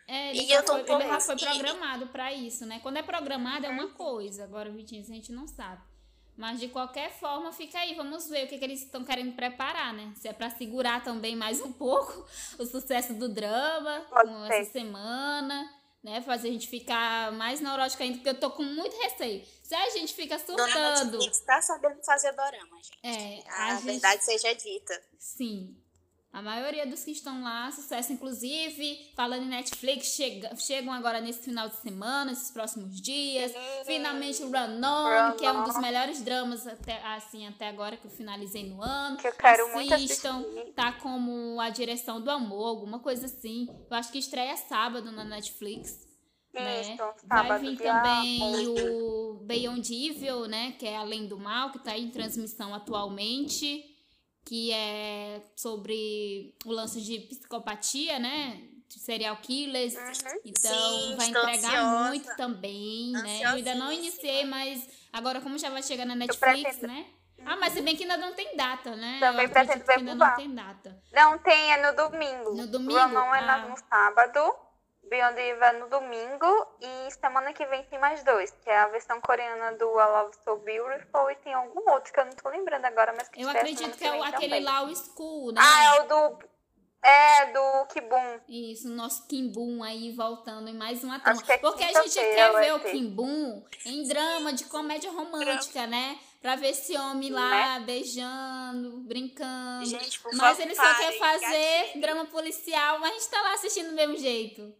[0.07, 2.79] É, ele, E já eu tô foi, ele já foi programado pra isso, né?
[2.81, 5.81] Quando é programado é uma coisa, agora, Vitinho, a gente não sabe.
[6.35, 9.93] Mas de qualquer forma, fica aí, vamos ver o que, que eles estão querendo preparar,
[9.93, 10.11] né?
[10.15, 12.25] Se é pra segurar também mais um pouco
[12.57, 14.53] o sucesso do drama Pode com ser.
[14.53, 15.73] essa semana,
[16.03, 16.21] né?
[16.21, 19.45] Fazer a gente ficar mais neurótica ainda, porque eu tô com muito receio.
[19.63, 21.11] Se a gente fica Dona surtando.
[21.13, 22.99] Netflix tá sabendo fazer dorama, gente.
[23.03, 25.01] É, A, a gente- verdade seja dita.
[25.17, 25.75] Sim.
[26.31, 31.41] A maioria dos que estão lá, sucesso, inclusive, falando em Netflix, chega, chegam agora nesse
[31.41, 33.51] final de semana, nesses próximos dias.
[33.83, 38.05] Finalmente o Run On, que é um dos melhores dramas até, assim, até agora que
[38.05, 39.17] eu finalizei no ano.
[39.17, 40.73] Que eu quero muito Assistam, assistir.
[40.73, 43.67] tá como a direção do amor, alguma coisa assim.
[43.89, 46.07] Eu acho que estreia sábado na Netflix.
[46.53, 46.81] Né?
[46.81, 48.69] Isso, Vai vir também 11.
[48.69, 50.73] o Beyond Evil, né?
[50.73, 53.88] Que é Além do Mal, que tá em transmissão atualmente.
[54.49, 58.59] Que é sobre o lance de psicopatia, né?
[58.87, 59.93] De serial killers.
[59.93, 60.39] Uhum.
[60.43, 62.07] Então Sim, vai entregar ansiosa.
[62.09, 63.41] muito também, né?
[63.43, 66.15] Eu ainda não iniciei, mas agora como já vai chegar na.
[66.15, 67.05] Netflix, né?
[67.45, 69.17] Ah, mas se bem que ainda não tem data, né?
[69.19, 70.99] Também pretendo ver ainda não tem data.
[71.13, 72.55] Não tem, é no domingo.
[72.55, 73.07] No domingo?
[73.07, 73.67] Não é Ah.
[73.69, 74.55] no sábado.
[75.09, 76.67] Beyond é no domingo.
[76.79, 78.51] E semana que vem tem mais dois.
[78.63, 81.31] Que é a versão coreana do I Love So Beautiful.
[81.31, 84.05] E tem algum outro que eu não tô lembrando agora, mas que Eu acredito que
[84.05, 84.63] é o, aquele também.
[84.63, 85.61] lá, o School, né?
[85.63, 86.49] Ah, é o do...
[87.01, 88.39] É, do Kibum.
[88.47, 92.51] Isso, o nosso Kimbum aí voltando em mais uma que é Porque a gente quer
[92.51, 92.79] vai ver o.
[92.81, 96.19] Kimbum em drama de comédia romântica, né?
[96.41, 99.85] Pra ver esse homem lá beijando, brincando.
[99.85, 102.01] Gente, mas ele só quer fazer gatilho.
[102.01, 104.73] drama policial, mas a gente tá lá assistindo do mesmo jeito.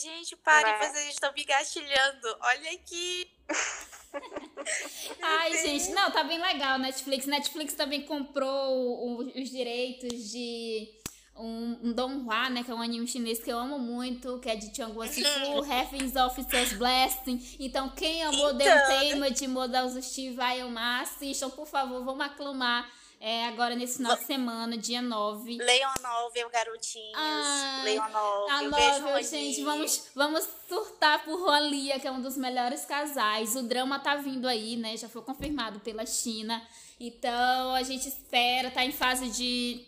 [0.00, 0.88] Gente, parem, Né?
[0.92, 2.36] vocês estão me gatilhando.
[2.40, 3.30] Olha aqui.
[5.22, 7.26] Ai, gente, não, tá bem legal Netflix.
[7.26, 10.88] Netflix também comprou o- o- os direitos de
[11.36, 12.62] um, um Don Hua, né?
[12.62, 16.14] Que é um anime chinês que eu amo muito, que é de Changguo Sifu, Heavens
[16.16, 17.56] of Seus Blessing.
[17.58, 21.02] Então, quem amou Então, The Tema de Modal Zushi vai amar.
[21.02, 22.88] Assistam, por favor, vamos aclamar
[23.26, 25.56] é, agora nesse final de semana, dia 9.
[25.56, 27.14] Leiam a novel, garotinhos.
[27.14, 28.50] Ai, Leiam a novel.
[28.50, 28.62] A
[28.98, 33.56] novel, gente, vamos, vamos surtar por Rolia, que é um dos melhores casais.
[33.56, 34.94] O drama tá vindo aí, né?
[34.98, 36.62] Já foi confirmado pela China.
[37.00, 39.82] Então, a gente espera, tá em fase de,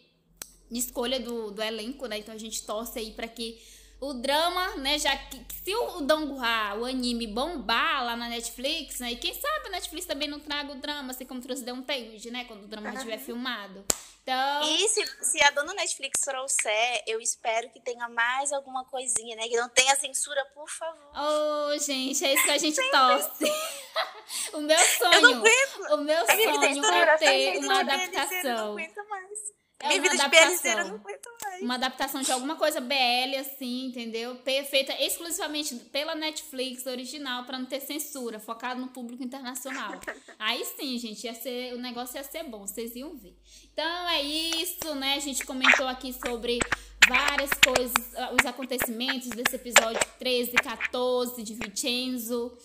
[0.71, 2.17] de escolha do, do elenco, né?
[2.17, 3.63] Então, a gente torce aí pra que
[4.01, 4.99] o drama, né?
[4.99, 9.13] Já que se o Donghua, o anime, bombar lá na Netflix, né?
[9.13, 12.31] E quem sabe a Netflix também não traga o drama, assim como trouxe The Untamed,
[12.31, 12.45] né?
[12.45, 13.85] Quando o drama estiver filmado.
[14.23, 14.63] Então...
[14.65, 19.49] E se, se a dona Netflix trouxer, eu espero que tenha mais alguma coisinha, né?
[19.49, 21.13] Que não tenha censura, por favor.
[21.15, 23.45] Oh, gente, é isso que a gente torce.
[24.53, 25.95] o meu Eu não sonho, aguento.
[25.95, 28.73] o meu ter sonho é ter tem uma PLZera, Eu não adaptação.
[28.73, 29.39] aguento mais.
[29.79, 30.95] É Minha uma vida de eu não adaptação.
[30.97, 31.63] aguento mais.
[31.63, 34.37] Uma adaptação de alguma coisa BL, assim, entendeu?
[34.43, 40.01] Feita exclusivamente pela Netflix original, pra não ter censura, focado no público internacional.
[40.39, 43.37] Aí sim, gente, ia ser, o negócio ia ser bom, vocês iam ver.
[43.73, 45.15] Então é isso, né?
[45.15, 46.59] A gente comentou aqui sobre
[47.07, 47.95] várias coisas,
[48.41, 52.57] os acontecimentos desse episódio 13, 14 de Vincenzo.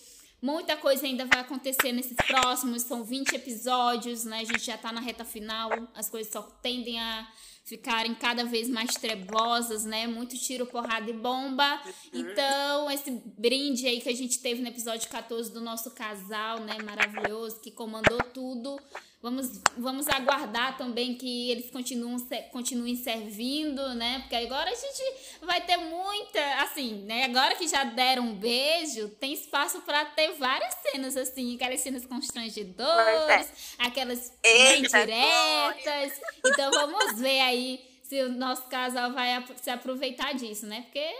[0.42, 4.40] Muita coisa ainda vai acontecer nesses próximos, são 20 episódios, né?
[4.40, 7.28] A gente já tá na reta final, as coisas só tendem a
[7.64, 10.08] ficarem cada vez mais trebosas, né?
[10.08, 11.80] Muito tiro, porrada e bomba.
[12.12, 16.76] Então, esse brinde aí que a gente teve no episódio 14 do nosso casal, né?
[16.82, 18.80] Maravilhoso, que comandou tudo.
[19.22, 22.18] Vamos, vamos aguardar também que eles continuem,
[22.50, 24.18] continuem servindo, né?
[24.18, 27.26] Porque agora a gente vai ter muita, assim, né?
[27.26, 32.04] Agora que já deram um beijo, tem espaço pra ter várias cenas, assim, aquelas cenas
[32.04, 36.20] constrangedoras, aquelas Eita, indiretas.
[36.44, 40.82] Então vamos ver aí se o nosso casal vai se aproveitar disso, né?
[40.82, 41.14] Porque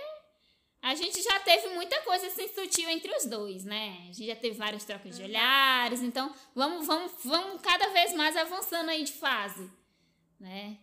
[0.83, 3.99] a gente já teve muita coisa assim sutil entre os dois, né?
[4.01, 8.37] A gente já teve várias trocas de olhares, então vamos, vamos, vamos cada vez mais
[8.37, 9.71] avançando aí de fase,
[10.41, 10.77] né?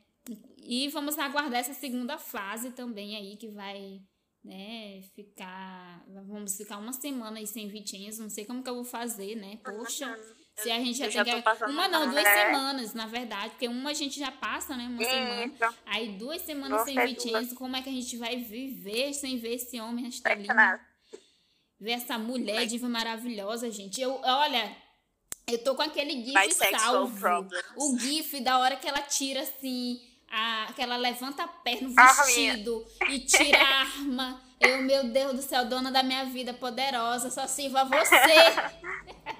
[0.63, 4.01] E vamos aguardar essa segunda fase também aí que vai,
[4.41, 8.85] né, ficar, vamos ficar uma semana aí sem Vitinhos, não sei como que eu vou
[8.85, 9.57] fazer, né?
[9.63, 10.17] Poxa,
[10.61, 12.45] se a gente já tem que uma não, duas né?
[12.45, 15.45] semanas, na verdade, porque uma a gente já passa, né, uma semana.
[15.45, 15.75] Isso.
[15.85, 19.79] Aí duas semanas sem Vitinho, como é que a gente vai viver sem ver esse
[19.79, 20.47] homem Impressionante.
[20.47, 20.79] telinha?
[21.79, 24.01] Ver essa mulher diva maravilhosa, gente.
[24.01, 24.75] Eu, olha,
[25.47, 27.19] eu tô com aquele gif salvo.
[27.19, 27.65] problems.
[27.75, 29.99] O gif da hora que ela tira assim,
[30.29, 34.41] a, que ela levanta a perna, o vestido e tira a arma.
[34.59, 38.15] Eu, meu Deus do céu, dona da minha vida poderosa, só sirva você.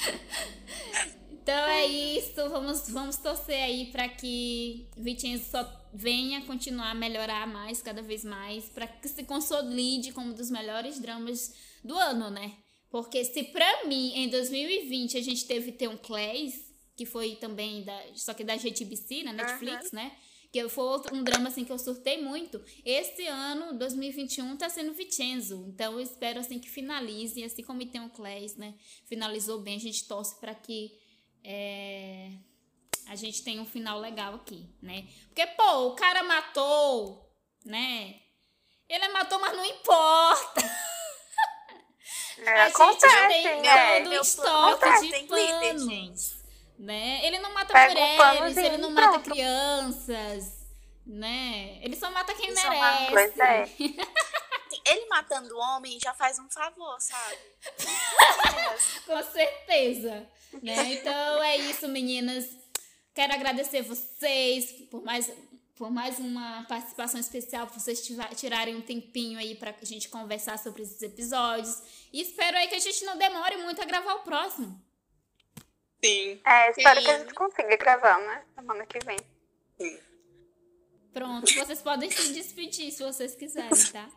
[1.42, 7.46] Então é isso, vamos, vamos torcer aí para que Vitinho só venha continuar a melhorar
[7.46, 12.30] mais, cada vez mais, para que se consolide como um dos melhores dramas do ano,
[12.30, 12.54] né?
[12.90, 18.00] Porque se pra mim, em 2020, a gente teve Theon Clays, que foi também, da,
[18.14, 20.12] só que da GTBC, na Netflix, né?
[20.52, 22.60] Que foi outro- um drama assim que eu surtei muito.
[22.84, 25.64] Esse ano, 2021, tá sendo Vincenzo.
[25.68, 28.74] Então eu espero assim que finalize, assim como Theon Clays, né?
[29.06, 30.98] Finalizou bem, a gente torce para que
[31.44, 32.32] é,
[33.06, 35.06] a gente tem um final legal aqui, né?
[35.28, 37.32] Porque, pô, o cara matou,
[37.64, 38.16] né?
[38.88, 40.60] Ele matou, mas não importa.
[42.38, 44.00] É, a gente acontece, tem né?
[44.00, 46.39] todo o estoque de tem glitter, panos, gente.
[46.80, 47.20] Né?
[47.26, 49.30] Ele não mata Pega mulheres, ele não e mata pronto.
[49.30, 50.66] crianças,
[51.06, 51.78] né?
[51.82, 52.82] Ele só mata quem Ele só merece.
[52.82, 53.68] mata- Pois é.
[54.86, 57.36] Ele matando o homem já faz um favor, sabe?
[59.06, 60.26] Com certeza.
[60.62, 60.94] Né?
[60.94, 62.46] Então é isso, meninas.
[63.14, 65.30] Quero agradecer vocês por mais,
[65.76, 68.00] por mais uma participação especial, por vocês
[68.36, 71.82] tirarem um tempinho aí pra gente conversar sobre esses episódios.
[72.12, 74.80] E espero aí que a gente não demore muito a gravar o próximo.
[76.04, 76.40] Sim.
[76.44, 77.04] É, espero Sim.
[77.06, 78.42] que a gente consiga gravar, né?
[78.54, 79.18] Semana que vem.
[81.12, 84.08] Pronto, vocês podem se despedir se vocês quiserem, tá?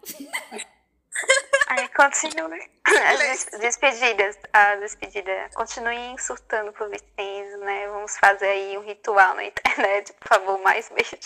[1.68, 2.72] Aí continue.
[2.86, 4.38] As des- despedidas.
[4.54, 5.50] A despedida.
[5.56, 7.88] Continuem surtando pro Vicenzo, né?
[7.88, 11.18] Vamos fazer aí um ritual na internet, por favor, mais beijo.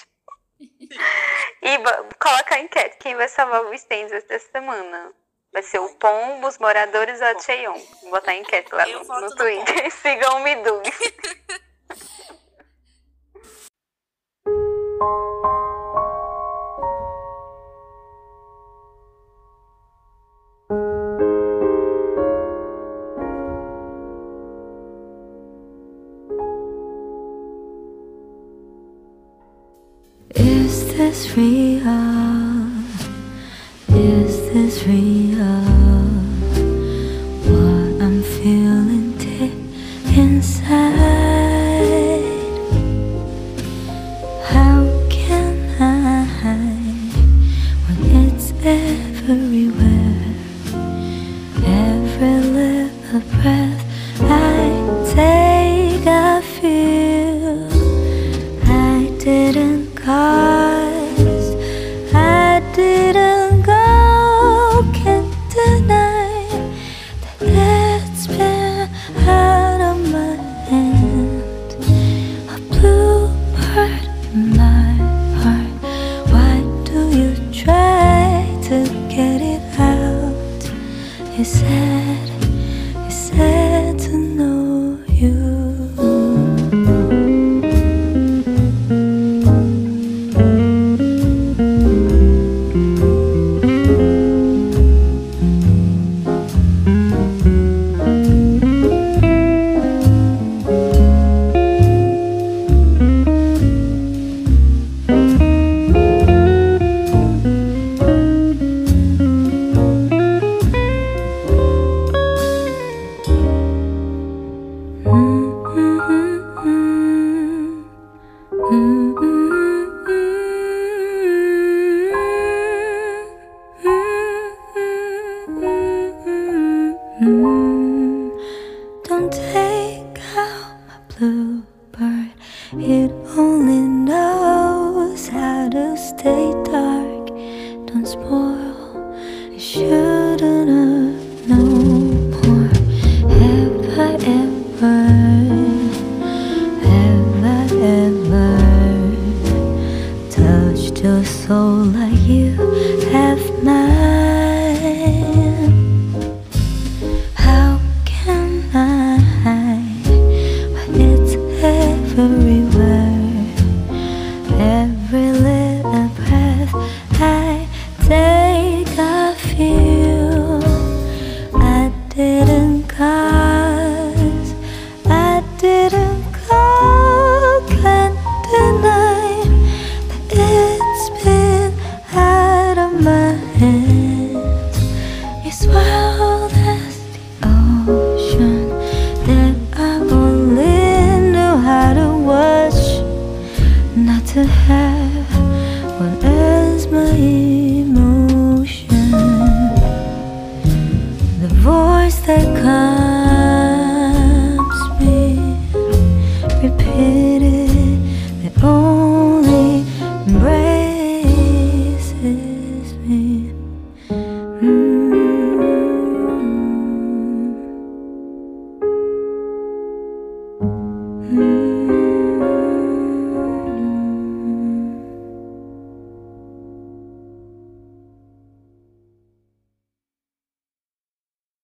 [1.61, 1.77] E
[2.19, 2.97] coloca a enquete.
[2.97, 5.13] Quem vai salvar o Vicenzo essa semana?
[5.57, 7.73] Vai ser o Pombo, os moradores ou a Cheon?
[8.03, 9.89] Vou botar a enquete lá no, no Twitter.
[9.89, 10.87] Sigam o Midug.